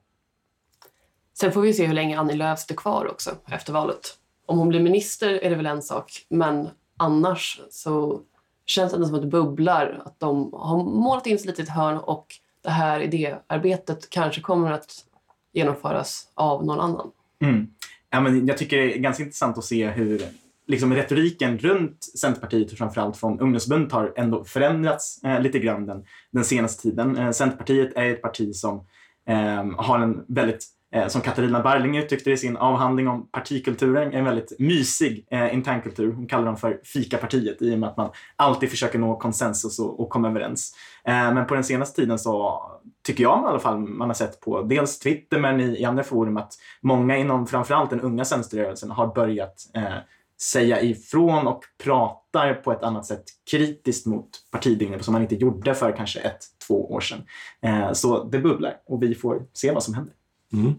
Sen 1.34 1.52
får 1.52 1.60
vi 1.60 1.72
se 1.72 1.86
hur 1.86 1.94
länge 1.94 2.18
Annie 2.18 2.36
Lööf 2.36 2.58
står 2.58 2.74
kvar 2.74 3.10
också 3.10 3.30
efter 3.46 3.72
valet. 3.72 4.18
Om 4.46 4.58
hon 4.58 4.68
blir 4.68 4.80
minister 4.80 5.28
är 5.28 5.50
det 5.50 5.56
väl 5.56 5.66
en 5.66 5.82
sak, 5.82 6.26
men 6.28 6.68
annars 6.96 7.60
så 7.70 8.20
känns 8.66 8.92
det 8.92 9.06
som 9.06 9.14
att 9.14 9.22
det 9.22 9.28
bubblar. 9.28 10.02
Att 10.04 10.20
de 10.20 10.52
har 10.52 10.84
målat 10.84 11.26
in 11.26 11.38
sig 11.38 11.46
lite 11.46 11.62
i 11.62 11.64
ett 11.64 11.70
hörn 11.70 11.98
och 11.98 12.26
det 12.62 12.70
här 12.70 13.00
idéarbetet 13.00 14.10
kanske 14.10 14.40
kommer 14.40 14.72
att 14.72 15.04
genomföras 15.52 16.28
av 16.34 16.66
någon 16.66 16.80
annan. 16.80 17.10
Mm. 17.40 17.70
Ja, 18.10 18.20
men 18.20 18.46
jag 18.46 18.58
tycker 18.58 18.76
det 18.76 18.96
är 18.96 18.98
ganska 18.98 19.22
intressant 19.22 19.58
att 19.58 19.64
se 19.64 19.88
hur 19.88 20.22
liksom, 20.66 20.94
retoriken 20.94 21.58
runt 21.58 22.04
Centerpartiet 22.18 22.72
och 22.72 22.78
framförallt 22.78 23.16
från 23.16 23.40
ungdomsförbundet 23.40 23.92
har 23.92 24.12
ändå 24.16 24.44
förändrats 24.44 25.24
eh, 25.24 25.40
lite 25.40 25.58
grann 25.58 25.86
den, 25.86 26.04
den 26.32 26.44
senaste 26.44 26.82
tiden. 26.82 27.16
Eh, 27.16 27.30
Centerpartiet 27.30 27.92
är 27.96 28.12
ett 28.12 28.22
parti 28.22 28.54
som 28.54 28.86
eh, 29.28 29.70
har 29.76 29.98
en 29.98 30.24
väldigt 30.28 30.64
eh, 30.94 31.08
som 31.08 31.20
Katarina 31.20 31.62
Barling 31.62 31.96
uttryckte 31.96 32.30
det 32.30 32.34
i 32.34 32.36
sin 32.36 32.56
avhandling 32.56 33.08
om 33.08 33.28
partikulturen, 33.30 34.12
en 34.12 34.24
väldigt 34.24 34.52
mysig 34.58 35.26
eh, 35.30 35.54
internkultur. 35.54 36.12
Hon 36.12 36.26
kallar 36.26 36.46
dem 36.46 36.56
för 36.56 36.80
fikapartiet 36.84 37.62
i 37.62 37.74
och 37.74 37.78
med 37.78 37.88
att 37.88 37.96
man 37.96 38.10
alltid 38.36 38.70
försöker 38.70 38.98
nå 38.98 39.16
konsensus 39.16 39.78
och, 39.78 40.00
och 40.00 40.10
komma 40.10 40.28
överens. 40.28 40.74
Eh, 41.04 41.34
men 41.34 41.46
på 41.46 41.54
den 41.54 41.64
senaste 41.64 42.00
tiden 42.00 42.18
så 42.18 42.62
tycker 43.08 43.22
jag 43.22 43.42
i 43.44 43.46
alla 43.46 43.58
fall 43.58 43.78
man 43.78 44.08
har 44.08 44.14
sett 44.14 44.40
på 44.40 44.62
dels 44.62 44.98
Twitter 44.98 45.40
men 45.40 45.60
i, 45.60 45.80
i 45.80 45.84
andra 45.84 46.04
forum 46.04 46.36
att 46.36 46.54
många 46.80 47.16
inom 47.16 47.46
framförallt 47.46 47.90
den 47.90 48.00
unga 48.00 48.24
vänsterrörelsen 48.30 48.90
har 48.90 49.14
börjat 49.14 49.70
eh, 49.74 49.94
säga 50.40 50.82
ifrån 50.82 51.46
och 51.46 51.64
pratar 51.84 52.54
på 52.54 52.72
ett 52.72 52.82
annat 52.82 53.06
sätt 53.06 53.24
kritiskt 53.50 54.06
mot 54.06 54.28
partibildningen 54.50 55.02
som 55.02 55.12
man 55.12 55.22
inte 55.22 55.34
gjorde 55.34 55.74
för 55.74 55.96
kanske 55.96 56.20
ett, 56.20 56.38
två 56.66 56.92
år 56.92 57.00
sedan. 57.00 57.22
Eh, 57.60 57.92
så 57.92 58.24
det 58.24 58.38
bubblar 58.38 58.76
och 58.86 59.02
vi 59.02 59.14
får 59.14 59.42
se 59.52 59.72
vad 59.72 59.82
som 59.82 59.94
händer. 59.94 60.14
Mm. 60.52 60.74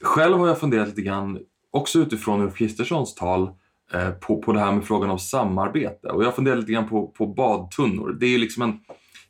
Själv 0.00 0.38
har 0.38 0.48
jag 0.48 0.60
funderat 0.60 0.88
lite 0.88 1.02
grann, 1.02 1.38
också 1.70 1.98
utifrån 1.98 2.40
Ulf 2.40 2.54
Kristerssons 2.54 3.14
tal, 3.14 3.50
eh, 3.92 4.10
på, 4.10 4.42
på 4.42 4.52
det 4.52 4.60
här 4.60 4.72
med 4.72 4.84
frågan 4.84 5.10
om 5.10 5.18
samarbete. 5.18 6.08
Och 6.08 6.24
jag 6.24 6.34
funderar 6.34 6.56
lite 6.56 6.72
grann 6.72 6.88
på, 6.88 7.06
på 7.06 7.26
badtunnor. 7.26 8.16
Det, 8.20 8.26
är 8.26 8.38
liksom 8.38 8.62
en, 8.62 8.80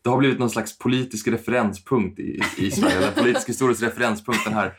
det 0.06 0.10
har 0.10 0.18
blivit 0.18 0.38
någon 0.38 0.50
slags 0.50 0.78
politisk 0.78 1.28
referenspunkt 1.28 2.18
i, 2.18 2.40
i 2.56 2.70
Sverige, 2.70 2.96
eller 2.96 3.10
politisk 3.10 3.48
historisk 3.48 3.82
referenspunkt. 3.82 4.44
Den 4.44 4.54
här 4.54 4.72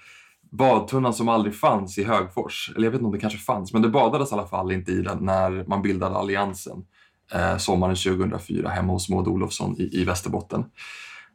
badtunnan 0.52 1.14
som 1.14 1.30
aldrig 1.30 1.56
fanns 1.56 1.98
i 1.98 2.04
Högfors. 2.04 2.72
Eller 2.76 2.86
jag 2.86 2.92
vet 2.92 3.00
inte 3.00 3.06
om 3.06 3.12
det 3.12 3.20
kanske 3.20 3.40
fanns, 3.40 3.74
men 3.74 3.82
det 3.82 3.90
badades 3.90 4.32
i 4.32 4.34
alla 4.34 4.48
fall 4.48 4.72
inte 4.72 4.92
i 4.92 5.02
den 5.02 5.18
när 5.22 5.66
man 5.68 5.82
bildade 5.82 6.16
Alliansen 6.16 6.86
eh, 7.34 7.58
sommaren 7.58 7.96
2004 7.96 8.70
hemma 8.70 8.94
hos 8.94 9.10
Maud 9.10 9.28
Olofsson 9.28 9.76
i, 9.78 10.02
i 10.02 10.06
Västerbotten. 10.06 10.66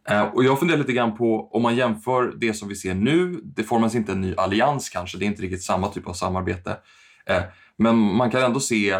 Eh, 0.08 0.22
och 0.22 0.44
jag 0.44 0.58
funderar 0.58 0.78
lite 0.78 0.92
grann 0.92 1.16
på 1.16 1.48
om 1.52 1.62
man 1.62 1.76
jämför 1.76 2.34
det 2.40 2.54
som 2.54 2.68
vi 2.68 2.74
ser 2.74 2.94
nu, 2.94 3.40
det 3.44 3.62
formas 3.62 3.94
inte 3.94 4.12
en 4.12 4.20
ny 4.20 4.34
allians 4.36 4.88
kanske, 4.88 5.18
det 5.18 5.24
är 5.24 5.26
inte 5.26 5.42
riktigt 5.42 5.62
samma 5.62 5.88
typ 5.88 6.08
av 6.08 6.12
samarbete. 6.12 6.76
Eh, 7.26 7.42
men 7.78 7.96
man 7.96 8.30
kan 8.30 8.42
ändå 8.42 8.60
se 8.60 8.96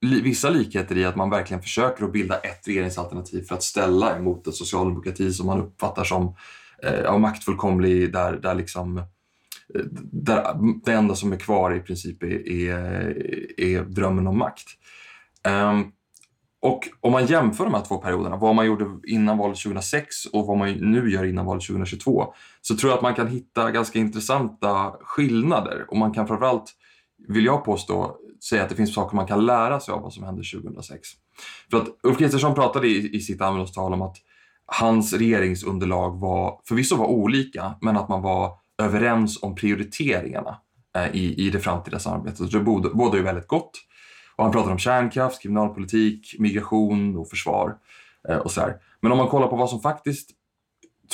vissa 0.00 0.50
likheter 0.50 0.96
i 0.96 1.04
att 1.04 1.16
man 1.16 1.30
verkligen 1.30 1.62
försöker 1.62 2.04
att 2.04 2.12
bilda 2.12 2.38
ett 2.38 2.68
regeringsalternativ 2.68 3.42
för 3.42 3.54
att 3.54 3.62
ställa 3.62 4.16
emot 4.16 4.46
en 4.46 4.52
socialdemokrati 4.52 5.32
som 5.32 5.46
man 5.46 5.60
uppfattar 5.60 6.04
som 6.04 6.34
eh, 6.82 7.18
maktfullkomlig, 7.18 8.12
där, 8.12 8.32
där 8.32 8.54
liksom 8.54 8.98
eh, 8.98 9.04
där 10.12 10.56
det 10.84 10.92
enda 10.92 11.14
som 11.14 11.32
är 11.32 11.36
kvar 11.36 11.74
i 11.74 11.80
princip 11.80 12.22
är, 12.22 12.48
är, 12.48 13.60
är 13.60 13.84
drömmen 13.84 14.26
om 14.26 14.38
makt. 14.38 14.66
Um, 15.48 15.92
och 16.62 16.88
om 17.00 17.12
man 17.12 17.26
jämför 17.26 17.64
de 17.64 17.74
här 17.74 17.84
två 17.84 17.98
perioderna, 17.98 18.36
vad 18.36 18.54
man 18.54 18.66
gjorde 18.66 18.86
innan 19.06 19.38
valet 19.38 19.62
2006 19.62 20.26
och 20.26 20.46
vad 20.46 20.58
man 20.58 20.72
nu 20.72 21.10
gör 21.10 21.24
innan 21.24 21.46
valet 21.46 21.66
2022, 21.66 22.34
så 22.60 22.76
tror 22.76 22.90
jag 22.90 22.96
att 22.96 23.02
man 23.02 23.14
kan 23.14 23.28
hitta 23.28 23.70
ganska 23.70 23.98
intressanta 23.98 24.92
skillnader. 25.00 25.86
Och 25.88 25.96
man 25.96 26.12
kan 26.12 26.26
framförallt, 26.26 26.72
vill 27.28 27.44
jag 27.44 27.64
påstå, 27.64 28.16
säga 28.44 28.62
att 28.62 28.68
det 28.68 28.74
finns 28.74 28.94
saker 28.94 29.16
man 29.16 29.26
kan 29.26 29.46
lära 29.46 29.80
sig 29.80 29.94
av 29.94 30.02
vad 30.02 30.12
som 30.12 30.24
hände 30.24 30.42
2006. 30.42 31.08
För 31.70 31.76
att 31.76 31.88
Ulf 32.02 32.18
Kristersson 32.18 32.54
pratade 32.54 32.88
i, 32.88 33.16
i 33.16 33.20
sitt 33.20 33.40
användarstal 33.40 33.92
om 33.92 34.02
att 34.02 34.16
hans 34.66 35.12
regeringsunderlag 35.12 36.20
var, 36.20 36.60
förvisso 36.68 36.96
var 36.96 37.06
olika, 37.06 37.74
men 37.80 37.96
att 37.96 38.08
man 38.08 38.22
var 38.22 38.52
överens 38.82 39.42
om 39.42 39.54
prioriteringarna 39.54 40.58
eh, 40.96 41.16
i, 41.16 41.46
i 41.46 41.50
det 41.50 41.60
framtida 41.60 41.98
samarbetet. 41.98 42.52
Det 42.52 42.60
bådar 42.60 43.16
ju 43.16 43.22
väldigt 43.22 43.48
gott. 43.48 43.70
Och 44.36 44.44
han 44.44 44.52
pratade 44.52 44.72
om 44.72 44.78
kärnkraft, 44.78 45.42
kriminalpolitik, 45.42 46.34
migration 46.38 47.16
och 47.16 47.28
försvar. 47.28 47.76
Eh, 48.28 48.36
och 48.36 48.50
så 48.50 48.60
här. 48.60 48.76
Men 49.00 49.12
om 49.12 49.18
man 49.18 49.28
kollar 49.28 49.48
på 49.48 49.56
vad 49.56 49.70
som 49.70 49.80
faktiskt, 49.80 50.30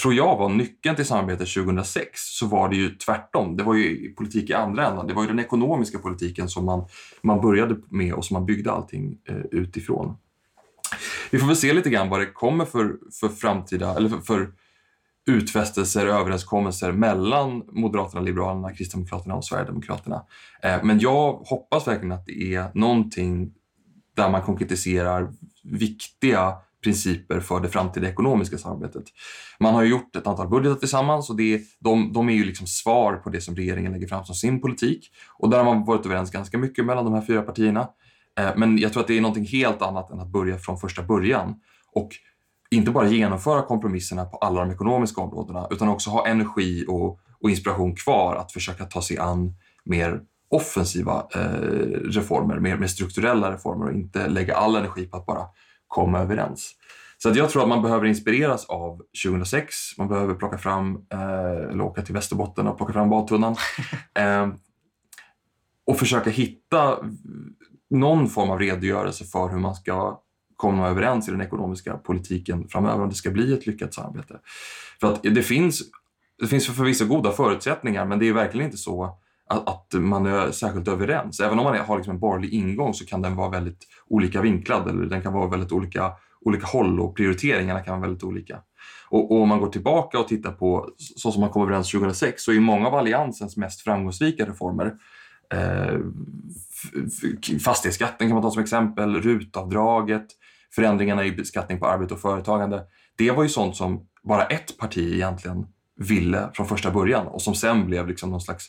tror 0.03 0.15
jag, 0.15 0.37
var 0.37 0.49
nyckeln 0.49 0.97
till 0.97 1.07
samarbetet 1.07 1.55
2006 1.55 2.09
så 2.15 2.47
var 2.47 2.69
det 2.69 2.77
ju 2.77 2.95
tvärtom. 2.95 3.57
Det 3.57 3.65
var 3.65 3.75
ju 3.75 4.15
politik 4.15 4.51
i 4.51 4.55
andra 4.55 4.87
änden. 4.87 5.07
Det 5.07 5.15
var 5.15 5.23
ju 5.23 5.29
den 5.29 5.39
ekonomiska 5.39 5.99
politiken 5.99 6.49
som 6.49 6.65
man, 6.65 6.87
man 7.23 7.41
började 7.41 7.77
med 7.89 8.15
och 8.15 8.25
som 8.25 8.35
man 8.35 8.47
byggde 8.47 8.73
allting 8.73 9.19
eh, 9.29 9.37
utifrån. 9.37 10.17
Vi 11.31 11.39
får 11.39 11.47
väl 11.47 11.57
se 11.57 11.73
lite 11.73 11.91
grann 11.91 12.09
vad 12.09 12.21
det 12.21 12.27
kommer 12.27 12.65
för, 12.65 12.97
för 13.21 13.29
framtida, 13.29 13.95
eller 13.95 14.09
för, 14.09 14.21
för 14.21 14.53
utfästelser 15.27 16.07
och 16.07 16.15
överenskommelser 16.15 16.93
mellan 16.93 17.63
Moderaterna, 17.73 18.21
Liberalerna, 18.21 18.73
Kristdemokraterna 18.73 19.35
och 19.35 19.45
Sverigedemokraterna. 19.45 20.23
Eh, 20.63 20.85
men 20.85 20.99
jag 20.99 21.33
hoppas 21.33 21.89
verkligen 21.89 22.13
att 22.13 22.27
det 22.27 22.55
är 22.55 22.71
någonting 22.75 23.53
där 24.15 24.31
man 24.31 24.43
konkretiserar 24.43 25.33
viktiga 25.65 26.55
principer 26.87 27.41
för 27.41 27.61
det 27.61 27.69
framtida 27.69 28.09
ekonomiska 28.09 28.59
samarbetet. 28.59 29.05
Man 29.61 29.75
har 29.75 29.83
gjort 29.83 30.17
ett 30.17 30.27
antal 30.27 30.49
budgetar 30.49 30.77
tillsammans 30.77 31.31
och 31.31 31.37
det, 31.37 31.63
de, 31.81 32.13
de 32.13 32.29
är 32.29 32.33
ju 32.33 32.45
liksom 32.45 32.67
svar 32.67 33.17
på 33.17 33.31
det 33.31 33.41
som 33.41 33.57
regeringen 33.57 33.93
lägger 33.93 34.07
fram 34.07 34.25
som 34.25 34.35
sin 34.35 34.61
politik. 34.61 35.11
Och 35.39 35.51
där 35.51 35.59
har 35.59 35.65
man 35.65 35.85
varit 35.85 36.07
överens 36.07 36.31
ganska 36.31 36.59
mycket 36.59 36.85
mellan 36.85 37.05
de 37.05 37.15
här 37.15 37.23
fyra 37.23 37.43
partierna. 37.43 37.89
Eh, 38.39 38.51
men 38.57 38.79
jag 38.79 38.93
tror 38.93 39.01
att 39.01 39.09
det 39.09 39.17
är 39.17 39.21
någonting 39.21 39.47
helt 39.47 39.83
annat 39.83 40.11
än 40.11 40.21
att 40.21 40.29
börja 40.29 40.59
från 40.59 40.79
första 40.79 41.03
början. 41.03 41.55
Och 41.93 42.11
inte 42.71 42.91
bara 42.91 43.09
genomföra 43.09 43.63
kompromisserna 43.63 44.25
på 44.25 44.37
alla 44.37 44.61
de 44.61 44.71
ekonomiska 44.71 45.21
områdena 45.21 45.67
utan 45.71 45.89
också 45.89 46.11
ha 46.11 46.27
energi 46.27 46.85
och, 46.89 47.19
och 47.41 47.51
inspiration 47.51 47.97
kvar 47.97 48.37
att 48.37 48.53
försöka 48.53 48.85
ta 48.85 49.03
sig 49.03 49.19
an 49.19 49.55
mer 49.85 50.21
offensiva 50.49 51.27
eh, 51.35 52.01
reformer, 52.11 52.61
mer, 52.61 52.77
mer 52.77 52.87
strukturella 52.87 53.53
reformer 53.53 53.87
och 53.87 53.93
inte 53.93 54.29
lägga 54.29 54.57
all 54.57 54.77
energi 54.77 55.07
på 55.07 55.17
att 55.17 55.27
bara 55.27 55.47
komma 55.89 56.19
överens. 56.19 56.76
Så 57.19 57.33
jag 57.35 57.51
tror 57.51 57.63
att 57.63 57.69
man 57.69 57.83
behöver 57.83 58.07
inspireras 58.07 58.65
av 58.65 59.03
2006. 59.25 59.75
Man 59.99 60.09
behöver 60.09 60.35
plocka 60.35 60.59
fram, 60.59 61.07
eh, 61.13 61.71
eller 61.71 61.81
åka 61.81 62.03
till 62.03 62.15
Västerbotten 62.15 62.67
och 62.67 62.77
plocka 62.77 62.93
fram 62.93 63.11
badtunnan. 63.11 63.57
eh, 64.15 64.49
och 65.87 65.99
försöka 65.99 66.31
hitta 66.31 66.99
någon 67.91 68.29
form 68.29 68.51
av 68.51 68.59
redogörelse 68.59 69.25
för 69.25 69.49
hur 69.49 69.59
man 69.59 69.75
ska 69.75 70.21
komma 70.57 70.89
överens 70.89 71.29
i 71.29 71.31
den 71.31 71.41
ekonomiska 71.41 71.97
politiken 71.97 72.69
framöver 72.69 73.03
om 73.03 73.09
det 73.09 73.15
ska 73.15 73.31
bli 73.31 73.53
ett 73.53 73.67
lyckat 73.67 73.95
samarbete. 73.95 74.41
För 75.01 75.13
att 75.13 75.23
det 75.23 75.43
finns, 75.43 75.83
det 76.41 76.47
finns 76.47 76.67
förvisso 76.67 77.07
goda 77.07 77.33
förutsättningar 77.33 78.07
men 78.07 78.19
det 78.19 78.29
är 78.29 78.33
verkligen 78.33 78.67
inte 78.67 78.79
så 78.79 79.05
att, 79.49 79.69
att 79.69 79.93
man 79.93 80.27
är 80.27 80.51
särskilt 80.51 80.89
överens. 80.89 81.41
Även 81.41 81.59
om 81.59 81.65
man 81.65 81.79
har 81.79 81.97
liksom 81.97 82.15
en 82.15 82.21
borgerlig 82.21 82.51
ingång 82.51 82.95
så 82.95 83.07
kan 83.07 83.23
den 83.23 83.37
vara 83.37 83.51
väldigt 83.51 83.87
olika 84.07 84.41
vinklad 84.41 84.89
eller 84.89 85.07
den 85.07 85.23
kan 85.23 85.33
vara 85.33 85.49
väldigt 85.49 85.73
olika, 85.73 86.13
olika 86.41 86.67
håll 86.67 87.01
och 87.01 87.17
prioriteringarna 87.17 87.81
kan 87.81 87.93
vara 87.93 88.09
väldigt 88.09 88.25
olika. 88.25 88.61
Och, 89.09 89.33
och 89.33 89.43
om 89.43 89.49
man 89.49 89.61
går 89.61 89.69
tillbaka 89.69 90.19
och 90.19 90.29
tittar 90.29 90.53
på 90.53 90.89
så 90.99 91.33
som 91.33 91.41
man 91.41 91.51
kom 91.51 91.63
överens 91.63 91.91
2006 91.91 92.43
så 92.43 92.53
är 92.53 92.61
många 92.61 92.87
av 92.87 92.95
Alliansens 92.95 93.57
mest 93.57 93.81
framgångsrika 93.81 94.47
reformer 94.47 94.95
eh, 95.53 95.99
fastighetsskatten 97.65 98.29
kan 98.29 98.35
man 98.35 98.43
ta 98.43 98.51
som 98.51 98.63
exempel, 98.63 99.23
rutavdraget, 99.23 100.27
förändringarna 100.75 101.25
i 101.25 101.33
beskattning 101.33 101.79
på 101.79 101.87
arbete 101.87 102.15
och 102.15 102.21
företagande. 102.21 102.83
Det 103.17 103.31
var 103.31 103.43
ju 103.43 103.49
sånt 103.49 103.77
som 103.77 104.07
bara 104.23 104.45
ett 104.45 104.79
parti 104.79 105.15
egentligen 105.15 105.67
ville 105.97 106.51
från 106.55 106.67
första 106.67 106.91
början 106.91 107.27
och 107.27 107.43
som 107.43 107.55
sen 107.55 107.87
blev 107.87 108.09
liksom 108.09 108.31
någon 108.31 108.41
slags 108.41 108.67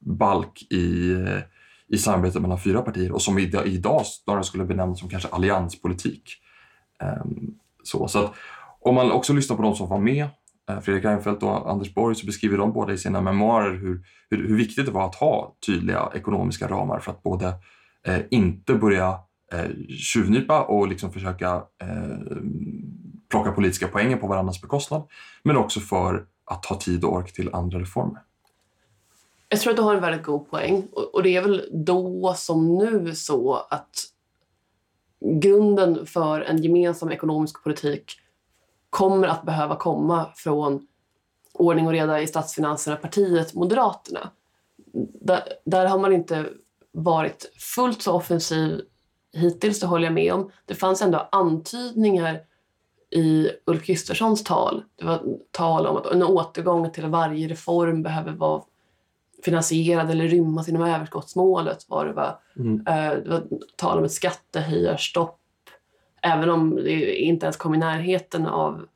balk 0.00 0.62
i, 0.72 1.16
i 1.88 1.98
samarbetet 1.98 2.42
mellan 2.42 2.60
fyra 2.60 2.82
partier 2.82 3.12
och 3.12 3.22
som 3.22 3.38
idag 3.38 4.06
snarare 4.06 4.44
skulle 4.44 4.64
benämnas 4.64 5.00
som 5.00 5.08
kanske 5.08 5.28
allianspolitik. 5.28 6.22
Ehm, 7.02 7.54
så, 7.82 8.08
så 8.08 8.24
att, 8.24 8.34
om 8.80 8.94
man 8.94 9.12
också 9.12 9.32
lyssnar 9.32 9.56
på 9.56 9.62
de 9.62 9.74
som 9.74 9.88
var 9.88 9.98
med, 9.98 10.26
eh, 10.70 10.80
Fredrik 10.80 11.04
Reinfeldt 11.04 11.42
och 11.42 11.70
Anders 11.70 11.94
Borg, 11.94 12.14
så 12.14 12.26
beskriver 12.26 12.58
de 12.58 12.72
båda 12.72 12.92
i 12.92 12.98
sina 12.98 13.20
memoarer 13.20 13.74
hur, 13.74 14.04
hur, 14.30 14.48
hur 14.48 14.56
viktigt 14.56 14.86
det 14.86 14.92
var 14.92 15.06
att 15.06 15.14
ha 15.14 15.54
tydliga 15.66 16.10
ekonomiska 16.14 16.68
ramar 16.68 17.00
för 17.00 17.10
att 17.10 17.22
både 17.22 17.54
eh, 18.06 18.20
inte 18.30 18.74
börja 18.74 19.18
eh, 19.52 19.70
tjuvnypa 19.98 20.62
och 20.62 20.88
liksom 20.88 21.12
försöka 21.12 21.62
eh, 21.82 22.36
plocka 23.30 23.52
politiska 23.52 23.88
poänger 23.88 24.16
på 24.16 24.26
varandras 24.26 24.60
bekostnad, 24.60 25.02
men 25.42 25.56
också 25.56 25.80
för 25.80 26.26
att 26.44 26.66
ha 26.66 26.76
tid 26.76 27.04
och 27.04 27.12
ork 27.12 27.32
till 27.32 27.54
andra 27.54 27.78
reformer. 27.78 28.22
Jag 29.48 29.60
tror 29.60 29.70
att 29.70 29.76
du 29.76 29.82
har 29.82 29.94
en 29.94 30.00
väldigt 30.00 30.22
god 30.22 30.50
poäng. 30.50 30.86
Och 31.12 31.22
det 31.22 31.36
är 31.36 31.42
väl 31.42 31.68
då 31.72 32.34
som 32.36 32.78
nu 32.78 33.14
så 33.14 33.54
att 33.70 33.90
grunden 35.20 36.06
för 36.06 36.40
en 36.40 36.62
gemensam 36.62 37.12
ekonomisk 37.12 37.62
politik 37.62 38.12
kommer 38.90 39.28
att 39.28 39.42
behöva 39.42 39.76
komma 39.76 40.26
från 40.34 40.86
ordning 41.52 41.86
och 41.86 41.92
reda 41.92 42.20
i 42.20 42.26
statsfinanserna, 42.26 42.96
partiet 42.96 43.54
Moderaterna. 43.54 44.30
Där, 45.20 45.42
där 45.64 45.86
har 45.86 45.98
man 45.98 46.12
inte 46.12 46.46
varit 46.92 47.52
fullt 47.74 48.02
så 48.02 48.12
offensiv 48.12 48.80
hittills, 49.32 49.80
det 49.80 49.86
håller 49.86 50.04
jag 50.04 50.14
med 50.14 50.32
om. 50.32 50.50
Det 50.64 50.74
fanns 50.74 51.02
ändå 51.02 51.28
antydningar 51.32 52.40
i 53.10 53.50
Ulf 53.64 53.82
Kristerssons 53.82 54.44
tal. 54.44 54.84
Det 54.96 55.04
var 55.04 55.22
tal 55.50 55.86
om 55.86 55.96
att 55.96 56.06
en 56.06 56.22
återgång 56.22 56.90
till 56.90 57.06
varje 57.06 57.48
reform 57.48 58.02
behöver 58.02 58.32
vara 58.32 58.62
finansierad 59.44 60.10
eller 60.10 60.28
rymmas 60.28 60.68
inom 60.68 60.82
överskottsmålet. 60.82 61.86
Var 61.88 62.06
det, 62.06 62.12
var. 62.12 62.38
Mm. 62.56 62.86
Eh, 62.86 63.22
det 63.22 63.30
var 63.30 63.42
tal 63.76 63.98
om 63.98 64.04
ett 64.04 64.12
skattehöjarstopp. 64.12 65.40
Även 66.22 66.50
om 66.50 66.76
det 66.76 67.20
inte 67.20 67.46
ens 67.46 67.56
kom 67.56 67.74
i 67.74 67.78
närheten 67.78 68.46
av 68.46 68.86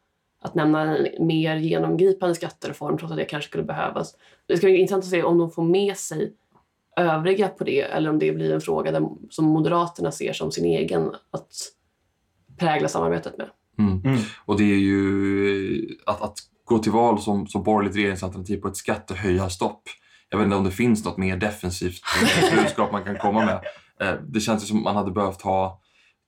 att 0.42 0.54
nämna 0.54 0.96
en 0.96 1.26
mer 1.26 1.56
genomgripande 1.56 2.34
skattereform 2.34 2.98
trots 2.98 3.10
att 3.10 3.18
det 3.18 3.24
kanske 3.24 3.48
skulle 3.48 3.64
behövas. 3.64 4.16
Det 4.46 4.56
ska 4.56 4.66
bli 4.66 4.76
intressant 4.76 5.04
att 5.04 5.10
se 5.10 5.22
om 5.22 5.38
de 5.38 5.50
får 5.50 5.62
med 5.62 5.96
sig 5.96 6.32
övriga 6.96 7.48
på 7.48 7.64
det 7.64 7.80
eller 7.80 8.10
om 8.10 8.18
det 8.18 8.32
blir 8.32 8.52
en 8.52 8.60
fråga 8.60 8.92
där, 8.92 9.08
som 9.30 9.44
Moderaterna 9.44 10.12
ser 10.12 10.32
som 10.32 10.52
sin 10.52 10.64
egen 10.64 11.10
att 11.30 11.52
prägla 12.58 12.88
samarbetet 12.88 13.38
med. 13.38 13.50
Mm. 13.78 14.00
Mm. 14.04 14.18
Och 14.44 14.58
det 14.58 14.72
är 14.72 14.78
ju 14.78 15.96
att, 16.06 16.22
att 16.22 16.38
gå 16.64 16.78
till 16.78 16.92
val 16.92 17.20
som, 17.20 17.46
som 17.46 17.62
borgerligt 17.62 17.96
regeringsalternativ 17.96 18.56
på 18.56 18.68
ett 18.68 18.76
skattehöjarstopp. 18.76 19.82
Jag 20.32 20.38
vet 20.38 20.44
inte 20.44 20.56
om 20.56 20.64
det 20.64 20.70
finns 20.70 21.04
något 21.04 21.16
mer 21.16 21.36
defensivt 21.36 22.02
budskap 22.56 22.92
man 22.92 23.04
kan 23.04 23.18
komma 23.18 23.44
med. 23.44 23.60
Eh, 24.00 24.20
det 24.28 24.40
känns 24.40 24.68
som 24.68 24.82
man 24.82 24.96
hade 24.96 25.10
behövt 25.10 25.42
ha 25.42 25.80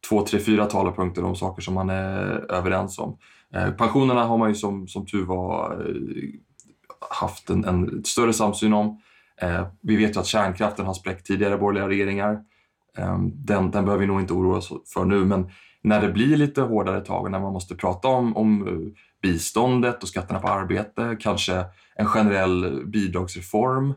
två, 0.08 0.22
tre, 0.22 0.40
fyra 0.40 0.66
talepunkter 0.66 1.24
om 1.24 1.36
saker 1.36 1.62
som 1.62 1.74
man 1.74 1.90
är 1.90 2.52
överens 2.52 2.98
om. 2.98 3.18
Eh, 3.54 3.70
pensionerna 3.70 4.24
har 4.24 4.38
man 4.38 4.48
ju 4.48 4.54
som, 4.54 4.88
som 4.88 5.06
tur 5.06 5.24
var 5.24 5.72
eh, 5.72 6.40
haft 7.10 7.50
en, 7.50 7.64
en 7.64 8.04
större 8.04 8.32
samsyn 8.32 8.72
om. 8.72 9.00
Vi 9.80 9.96
vet 9.96 10.16
ju 10.16 10.20
att 10.20 10.26
kärnkraften 10.26 10.86
har 10.86 10.94
spräckt 10.94 11.26
tidigare 11.26 11.58
borgerliga 11.58 11.88
regeringar. 11.88 12.40
Ehm, 12.98 13.30
den, 13.34 13.70
den 13.70 13.84
behöver 13.84 14.00
vi 14.00 14.06
nog 14.06 14.20
inte 14.20 14.32
oroa 14.32 14.56
oss 14.56 14.72
för 14.94 15.04
nu, 15.04 15.24
men 15.24 15.50
när 15.82 16.00
det 16.00 16.12
blir 16.12 16.36
lite 16.36 16.62
hårdare 16.62 17.00
tag 17.00 17.24
och 17.24 17.30
när 17.30 17.40
man 17.40 17.52
måste 17.52 17.74
prata 17.74 18.08
om, 18.08 18.36
om 18.36 18.68
biståndet 19.24 20.02
och 20.02 20.08
skatterna 20.08 20.40
på 20.40 20.48
arbete, 20.48 21.16
kanske 21.20 21.64
en 21.96 22.06
generell 22.06 22.86
bidragsreform 22.86 23.94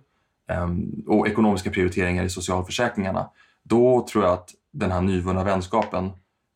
ehm, 0.49 1.03
och 1.07 1.27
ekonomiska 1.27 1.71
prioriteringar 1.71 2.23
i 2.23 2.29
socialförsäkringarna, 2.29 3.29
då 3.63 4.07
tror 4.11 4.23
jag 4.23 4.33
att 4.33 4.49
den 4.73 4.91
här 4.91 5.01
nyvunna 5.01 5.43
vänskapen 5.43 6.05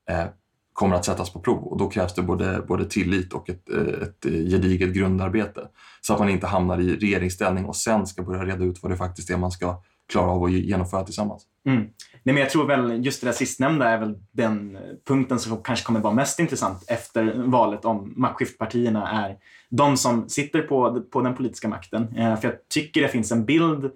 eh, 0.10 0.26
kommer 0.74 0.96
att 0.96 1.06
sättas 1.06 1.34
på 1.34 1.40
prov. 1.40 1.64
Och 1.64 1.78
då 1.78 1.90
krävs 1.90 2.14
det 2.14 2.22
både, 2.22 2.62
både 2.68 2.86
tillit 2.86 3.34
och 3.34 3.50
ett, 3.50 3.70
eh, 3.70 4.02
ett 4.02 4.26
eh, 4.26 4.32
gediget 4.32 4.94
grundarbete 4.94 5.68
så 6.02 6.14
att 6.14 6.20
man 6.20 6.30
inte 6.30 6.48
hamnar 6.48 6.80
i 6.82 6.96
regeringsställning 6.96 7.66
och 7.66 7.76
sen 7.76 8.08
ska 8.08 8.24
börja 8.24 8.46
reda 8.46 8.64
ut 8.64 8.84
vad 8.84 8.92
det 8.92 8.98
faktiskt 8.98 9.30
är 9.30 9.38
man 9.38 9.52
ska 9.52 9.84
klara 10.12 10.32
av 10.32 10.44
att 10.44 10.52
genomföra 10.52 11.04
tillsammans. 11.04 11.44
Mm. 11.66 11.82
Nej, 12.24 12.34
men 12.34 12.38
jag 12.38 12.50
tror 12.50 12.68
väl 12.68 13.06
just 13.06 13.22
det 13.22 13.28
där 13.28 13.34
sistnämnda 13.34 13.90
är 13.90 13.98
väl 13.98 14.18
den 14.32 14.76
eh, 14.76 14.82
punkten 15.08 15.40
som 15.40 15.64
kanske 15.64 15.86
kommer 15.86 16.00
vara 16.00 16.14
mest 16.14 16.40
intressant 16.40 16.84
efter 16.88 17.34
valet 17.46 17.86
om 17.86 18.14
maktskiftpartierna 18.16 19.26
är 19.26 19.38
de 19.70 19.98
som 19.98 20.30
sitter 20.30 20.62
på, 20.62 21.02
på 21.02 21.22
den 21.22 21.36
politiska 21.36 21.68
makten. 21.68 22.18
Eh, 22.18 22.40
för 22.40 22.48
jag 22.48 22.58
tycker 22.70 23.02
det 23.02 23.08
finns 23.08 23.32
en 23.32 23.46
bild 23.46 23.92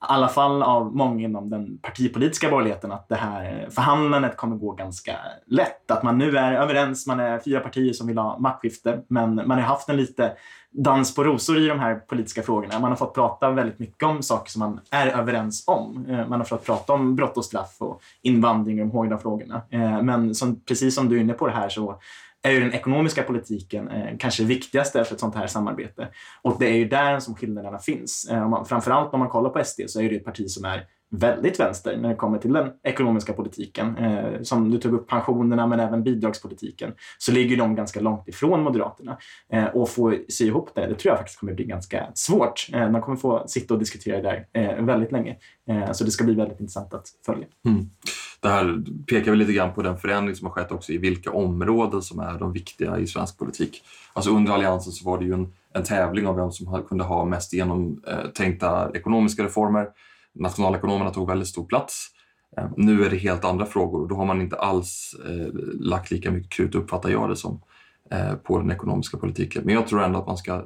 alla 0.00 0.28
fall 0.28 0.62
av 0.62 0.96
många 0.96 1.24
inom 1.24 1.50
den 1.50 1.78
partipolitiska 1.78 2.50
borgerligheten 2.50 2.92
att 2.92 3.08
det 3.08 3.14
här 3.14 3.68
förhandlandet 3.70 4.36
kommer 4.36 4.56
gå 4.56 4.72
ganska 4.72 5.16
lätt. 5.46 5.90
Att 5.90 6.02
man 6.02 6.18
nu 6.18 6.36
är 6.36 6.52
överens, 6.52 7.06
man 7.06 7.20
är 7.20 7.38
fyra 7.38 7.60
partier 7.60 7.92
som 7.92 8.06
vill 8.06 8.18
ha 8.18 8.38
maktskifte, 8.38 9.02
men 9.08 9.34
man 9.34 9.50
har 9.50 9.60
haft 9.60 9.88
en 9.88 9.96
lite 9.96 10.32
dans 10.70 11.14
på 11.14 11.24
rosor 11.24 11.58
i 11.58 11.66
de 11.66 11.78
här 11.78 11.94
politiska 11.94 12.42
frågorna. 12.42 12.78
Man 12.78 12.90
har 12.90 12.96
fått 12.96 13.14
prata 13.14 13.50
väldigt 13.50 13.78
mycket 13.78 14.02
om 14.02 14.22
saker 14.22 14.50
som 14.50 14.60
man 14.60 14.80
är 14.90 15.06
överens 15.06 15.64
om. 15.66 16.06
Eh, 16.08 16.28
man 16.28 16.40
har 16.40 16.44
fått 16.44 16.64
prata 16.64 16.92
om 16.92 17.16
brott 17.16 17.36
och 17.36 17.44
straff 17.44 17.76
och 17.78 18.00
invandring 18.22 18.80
och 18.80 18.86
de 18.86 18.92
hårda 18.92 19.18
frågorna. 19.18 19.62
Eh, 19.70 20.02
men 20.02 20.34
som, 20.34 20.60
precis 20.60 20.94
som 20.94 21.08
du 21.08 21.16
är 21.16 21.20
inne 21.20 21.32
på 21.32 21.46
det 21.46 21.52
här 21.52 21.68
så 21.68 22.00
är 22.42 22.50
ju 22.50 22.60
den 22.60 22.72
ekonomiska 22.72 23.22
politiken 23.22 23.88
eh, 23.88 24.16
kanske 24.18 24.42
det 24.42 24.46
viktigaste 24.46 25.04
för 25.04 25.14
ett 25.14 25.20
sånt 25.20 25.34
här 25.34 25.46
samarbete. 25.46 26.08
Och 26.42 26.56
det 26.58 26.66
är 26.66 26.76
ju 26.76 26.88
där 26.88 27.20
som 27.20 27.34
skillnaderna 27.34 27.78
finns. 27.78 28.28
Eh, 28.30 28.44
om 28.44 28.50
man, 28.50 28.66
framförallt 28.66 29.14
om 29.14 29.20
man 29.20 29.28
kollar 29.28 29.50
på 29.50 29.64
SD 29.64 29.80
så 29.86 30.00
är 30.00 30.10
det 30.10 30.16
ett 30.16 30.24
parti 30.24 30.50
som 30.50 30.64
är 30.64 30.86
väldigt 31.10 31.60
vänster 31.60 31.96
när 31.96 32.08
det 32.08 32.14
kommer 32.14 32.38
till 32.38 32.52
den 32.52 32.70
ekonomiska 32.82 33.32
politiken. 33.32 33.96
Eh, 33.96 34.42
som 34.42 34.70
du 34.70 34.78
tog 34.78 34.94
upp 34.94 35.08
pensionerna 35.08 35.66
men 35.66 35.80
även 35.80 36.02
bidragspolitiken. 36.02 36.92
Så 37.18 37.32
ligger 37.32 37.56
de 37.56 37.74
ganska 37.74 38.00
långt 38.00 38.28
ifrån 38.28 38.62
Moderaterna. 38.62 39.18
Eh, 39.52 39.64
och 39.64 39.90
få 39.90 40.14
sy 40.28 40.46
ihop 40.46 40.70
det, 40.74 40.86
det 40.86 40.94
tror 40.94 41.10
jag 41.10 41.18
faktiskt 41.18 41.40
kommer 41.40 41.54
bli 41.54 41.64
ganska 41.64 42.06
svårt. 42.14 42.68
Eh, 42.72 42.90
de 42.90 43.02
kommer 43.02 43.16
få 43.16 43.44
sitta 43.46 43.74
och 43.74 43.80
diskutera 43.80 44.16
det 44.16 44.22
där 44.52 44.62
eh, 44.62 44.84
väldigt 44.84 45.12
länge. 45.12 45.36
Eh, 45.68 45.92
så 45.92 46.04
det 46.04 46.10
ska 46.10 46.24
bli 46.24 46.34
väldigt 46.34 46.60
intressant 46.60 46.94
att 46.94 47.06
följa. 47.26 47.46
Mm 47.66 47.90
det 48.40 48.48
här 48.48 48.84
pekar 49.06 49.30
väl 49.30 49.38
lite 49.38 49.52
grann 49.52 49.74
på 49.74 49.82
den 49.82 49.98
förändring 49.98 50.36
som 50.36 50.46
har 50.46 50.54
skett 50.54 50.72
också 50.72 50.92
i 50.92 50.98
vilka 50.98 51.30
områden 51.30 52.02
som 52.02 52.18
är 52.18 52.38
de 52.38 52.52
viktiga 52.52 52.98
i 52.98 53.06
svensk 53.06 53.38
politik. 53.38 53.82
Alltså 54.12 54.30
under 54.30 54.52
Alliansen 54.52 54.92
så 54.92 55.10
var 55.10 55.18
det 55.18 55.24
ju 55.24 55.32
en, 55.32 55.52
en 55.74 55.84
tävling 55.84 56.26
om 56.26 56.36
vem 56.36 56.50
som 56.50 56.82
kunde 56.82 57.04
ha 57.04 57.24
mest 57.24 57.52
genomtänkta 57.52 58.90
ekonomiska 58.94 59.44
reformer. 59.44 59.88
Nationalekonomerna 60.38 61.10
tog 61.10 61.28
väldigt 61.28 61.48
stor 61.48 61.64
plats. 61.64 62.08
Ehm, 62.56 62.70
nu 62.76 63.04
är 63.04 63.10
det 63.10 63.16
helt 63.16 63.44
andra 63.44 63.66
frågor 63.66 64.02
och 64.02 64.08
då 64.08 64.14
har 64.14 64.24
man 64.24 64.40
inte 64.40 64.56
alls 64.56 65.14
eh, 65.26 65.48
lagt 65.80 66.10
lika 66.10 66.30
mycket 66.30 66.52
krut, 66.52 66.74
uppfattar 66.74 67.08
jag 67.08 67.28
det 67.28 67.36
som, 67.36 67.62
eh, 68.10 68.34
på 68.34 68.58
den 68.58 68.70
ekonomiska 68.70 69.16
politiken. 69.18 69.62
Men 69.64 69.74
jag 69.74 69.86
tror 69.86 70.02
ändå 70.02 70.18
att 70.18 70.26
man 70.26 70.36
ska 70.36 70.64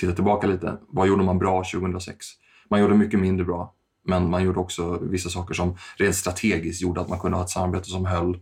titta 0.00 0.12
tillbaka 0.12 0.46
lite. 0.46 0.78
Vad 0.88 1.08
gjorde 1.08 1.24
man 1.24 1.38
bra 1.38 1.64
2006? 1.64 2.26
Man 2.70 2.80
gjorde 2.80 2.94
mycket 2.94 3.20
mindre 3.20 3.44
bra 3.44 3.74
men 4.04 4.30
man 4.30 4.42
gjorde 4.44 4.60
också 4.60 4.98
vissa 5.02 5.28
saker 5.28 5.54
som 5.54 5.76
rent 5.96 6.14
strategiskt 6.14 6.82
gjorde 6.82 7.00
att 7.00 7.08
man 7.08 7.18
kunde 7.18 7.36
ha 7.36 7.44
ett 7.44 7.50
samarbete 7.50 7.88
som 7.88 8.06
höll 8.06 8.38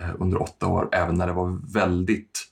eh, 0.00 0.10
under 0.18 0.42
åtta 0.42 0.66
år, 0.66 0.88
även 0.92 1.14
när 1.14 1.26
det 1.26 1.32
var 1.32 1.72
väldigt 1.72 2.46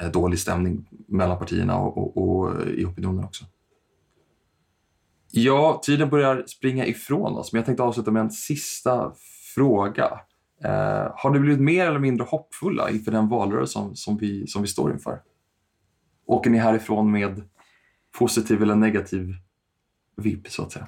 eh, 0.00 0.10
dålig 0.10 0.38
stämning 0.38 0.88
mellan 1.06 1.38
partierna 1.38 1.78
och, 1.78 1.98
och, 1.98 2.16
och 2.16 2.66
i 2.66 2.84
opinionen 2.84 3.24
också. 3.24 3.44
Ja, 5.30 5.80
tiden 5.84 6.08
börjar 6.08 6.44
springa 6.46 6.86
ifrån 6.86 7.36
oss, 7.36 7.52
men 7.52 7.58
jag 7.58 7.66
tänkte 7.66 7.82
avsluta 7.82 8.10
med 8.10 8.20
en 8.20 8.30
sista 8.30 9.12
fråga. 9.54 10.20
Eh, 10.64 11.12
har 11.16 11.30
ni 11.30 11.38
blivit 11.38 11.60
mer 11.60 11.86
eller 11.86 11.98
mindre 11.98 12.24
hoppfulla 12.24 12.90
inför 12.90 13.12
den 13.12 13.28
valrörelse 13.28 13.72
som, 13.72 13.96
som, 13.96 14.16
vi, 14.16 14.46
som 14.46 14.62
vi 14.62 14.68
står 14.68 14.92
inför? 14.92 15.20
Åker 16.26 16.50
ni 16.50 16.58
härifrån 16.58 17.12
med 17.12 17.42
positiv 18.18 18.62
eller 18.62 18.74
negativ 18.74 19.34
vibb 20.16 20.46
så 20.48 20.62
att 20.62 20.72
säga? 20.72 20.86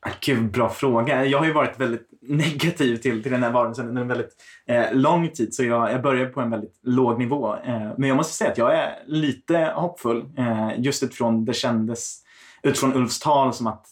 Ah, 0.00 0.10
gud, 0.20 0.50
bra 0.50 0.68
fråga. 0.68 1.26
Jag 1.26 1.38
har 1.38 1.46
ju 1.46 1.52
varit 1.52 1.80
väldigt 1.80 2.08
negativ 2.20 2.96
till, 2.96 3.22
till 3.22 3.32
den 3.32 3.42
här 3.42 3.52
varelsen 3.52 3.88
under 3.88 4.02
en 4.02 4.08
väldigt 4.08 4.36
eh, 4.66 4.92
lång 4.92 5.28
tid, 5.28 5.54
så 5.54 5.64
jag, 5.64 5.92
jag 5.92 6.02
börjar 6.02 6.26
på 6.26 6.40
en 6.40 6.50
väldigt 6.50 6.80
låg 6.82 7.18
nivå. 7.18 7.56
Eh, 7.56 7.90
men 7.98 8.08
jag 8.08 8.16
måste 8.16 8.32
säga 8.32 8.50
att 8.50 8.58
jag 8.58 8.76
är 8.76 9.02
lite 9.06 9.72
hoppfull, 9.76 10.24
eh, 10.38 10.70
just 10.78 11.02
utifrån 11.02 11.44
det 11.44 11.52
kändes 11.52 12.22
utifrån 12.62 12.96
Ulfs 12.96 13.18
tal 13.18 13.52
som 13.52 13.66
att 13.66 13.86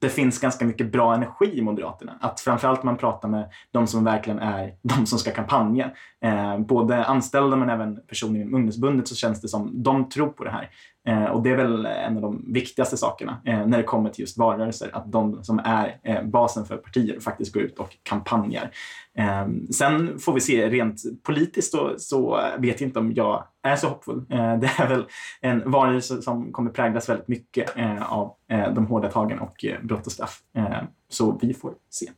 det 0.00 0.08
finns 0.08 0.38
ganska 0.38 0.64
mycket 0.64 0.92
bra 0.92 1.14
energi 1.14 1.58
i 1.58 1.62
Moderaterna. 1.62 2.18
Att 2.20 2.40
framförallt 2.40 2.82
man 2.82 2.96
pratar 2.96 3.28
med 3.28 3.50
de 3.70 3.86
som 3.86 4.04
verkligen 4.04 4.38
är 4.38 4.74
de 4.82 5.06
som 5.06 5.18
ska 5.18 5.30
kampanja. 5.30 5.90
Eh, 6.24 6.58
både 6.58 7.04
anställda 7.04 7.56
men 7.56 7.70
även 7.70 8.06
personer 8.06 8.40
inom 8.40 8.54
ungdomsbundet 8.54 9.08
så 9.08 9.14
känns 9.14 9.40
det 9.40 9.48
som 9.48 9.82
de 9.82 10.08
tror 10.08 10.28
på 10.28 10.44
det 10.44 10.50
här. 10.50 10.70
Eh, 11.06 11.24
och 11.24 11.42
det 11.42 11.50
är 11.50 11.56
väl 11.56 11.86
en 11.86 12.16
av 12.16 12.22
de 12.22 12.52
viktigaste 12.52 12.96
sakerna 12.96 13.42
eh, 13.44 13.66
när 13.66 13.78
det 13.78 13.84
kommer 13.84 14.10
till 14.10 14.20
just 14.20 14.38
valrörelser. 14.38 14.90
Att 14.92 15.12
de 15.12 15.44
som 15.44 15.58
är 15.64 16.00
eh, 16.02 16.22
basen 16.22 16.64
för 16.64 16.76
partier 16.76 17.20
faktiskt 17.20 17.52
går 17.52 17.62
ut 17.62 17.78
och 17.78 17.96
kampanjar. 18.02 18.70
Eh, 19.18 19.48
sen 19.70 20.18
får 20.18 20.32
vi 20.32 20.40
se, 20.40 20.68
rent 20.68 21.02
politiskt 21.22 21.70
så, 21.70 21.94
så 21.98 22.40
vet 22.58 22.80
jag 22.80 22.88
inte 22.88 22.98
om 22.98 23.12
jag 23.12 23.44
är 23.62 23.76
så 23.76 23.88
hoppfull. 23.88 24.18
Eh, 24.30 24.58
det 24.58 24.70
är 24.78 24.88
väl 24.88 25.04
en 25.40 25.70
valrörelse 25.70 26.22
som 26.22 26.52
kommer 26.52 26.70
präglas 26.70 27.08
väldigt 27.08 27.28
mycket 27.28 27.76
eh, 27.76 28.12
av 28.12 28.34
eh, 28.50 28.74
de 28.74 28.86
hårda 28.86 29.10
tagen 29.10 29.38
och 29.38 29.64
eh, 29.64 29.82
brott 29.82 30.06
och 30.06 30.12
straff. 30.12 30.40
Eh, 30.56 30.82
så 31.08 31.38
vi 31.42 31.54
får 31.54 31.74
se. 31.90 32.10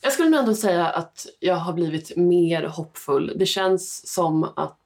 Jag 0.00 0.12
skulle 0.12 0.28
nog 0.28 0.40
ändå 0.40 0.54
säga 0.54 0.86
att 0.86 1.26
jag 1.40 1.56
har 1.56 1.72
blivit 1.72 2.16
mer 2.16 2.62
hoppfull. 2.62 3.32
Det 3.36 3.46
känns 3.46 4.14
som 4.14 4.44
att 4.44 4.78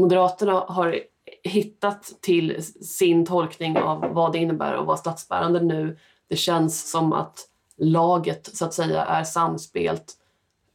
Moderaterna 0.00 0.52
har 0.52 1.00
hittat 1.42 2.12
till 2.20 2.64
sin 2.84 3.26
tolkning 3.26 3.78
av 3.78 4.00
vad 4.14 4.32
det 4.32 4.38
innebär 4.38 4.74
att 4.74 4.86
vara 4.86 4.96
statsbärande 4.96 5.60
nu. 5.60 5.98
Det 6.28 6.36
känns 6.36 6.90
som 6.90 7.12
att 7.12 7.46
laget 7.76 8.50
så 8.56 8.64
att 8.64 8.74
säga 8.74 9.04
är 9.04 9.24
samspelt. 9.24 10.16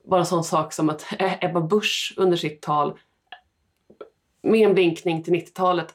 Bara 0.10 0.20
en 0.20 0.26
sån 0.26 0.44
sak 0.44 0.74
som 0.74 0.90
att 0.90 1.06
Ebba 1.20 1.62
Busch 1.62 2.14
under 2.18 2.38
sitt 2.38 2.62
tal 2.62 2.98
med 4.44 4.68
en 4.68 4.74
blinkning 4.74 5.24
till 5.24 5.34
90-talet 5.34 5.94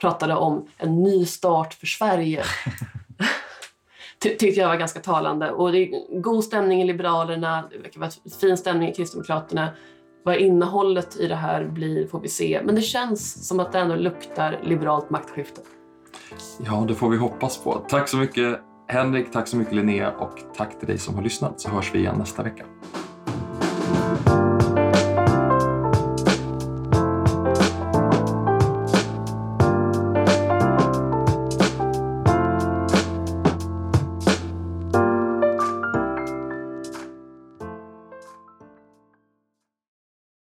pratade 0.00 0.34
om 0.34 0.68
en 0.76 1.02
ny 1.02 1.26
start 1.26 1.74
för 1.74 1.86
Sverige. 1.86 2.44
Ty 4.18 4.36
tyckte 4.36 4.60
jag 4.60 4.68
var 4.68 4.76
ganska 4.76 5.00
talande. 5.00 5.50
Och 5.50 5.72
det 5.72 5.78
är 5.78 6.20
god 6.20 6.44
stämning 6.44 6.82
i 6.82 6.84
Liberalerna, 6.84 7.68
det 7.70 7.78
verkar 7.78 8.00
vara 8.00 8.10
fin 8.40 8.56
stämning 8.56 8.88
i 8.88 8.94
Kristdemokraterna. 8.94 9.68
Vad 10.28 10.36
innehållet 10.36 11.16
i 11.16 11.26
det 11.26 11.34
här 11.34 11.64
blir 11.64 12.06
får 12.06 12.20
vi 12.20 12.28
se. 12.28 12.60
Men 12.64 12.74
det 12.74 12.80
känns 12.80 13.48
som 13.48 13.60
att 13.60 13.72
det 13.72 13.78
ändå 13.78 13.94
luktar 13.94 14.60
liberalt 14.62 15.10
maktskifte. 15.10 15.60
Ja, 16.66 16.84
det 16.88 16.94
får 16.94 17.10
vi 17.10 17.16
hoppas 17.16 17.58
på. 17.64 17.84
Tack 17.88 18.08
så 18.08 18.16
mycket 18.16 18.60
Henrik, 18.88 19.32
tack 19.32 19.48
så 19.48 19.56
mycket 19.56 19.74
Linnea 19.74 20.10
och 20.10 20.38
tack 20.56 20.78
till 20.78 20.88
dig 20.88 20.98
som 20.98 21.14
har 21.14 21.22
lyssnat 21.22 21.60
så 21.60 21.70
hörs 21.70 21.94
vi 21.94 21.98
igen 21.98 22.14
nästa 22.18 22.42
vecka. 22.42 22.64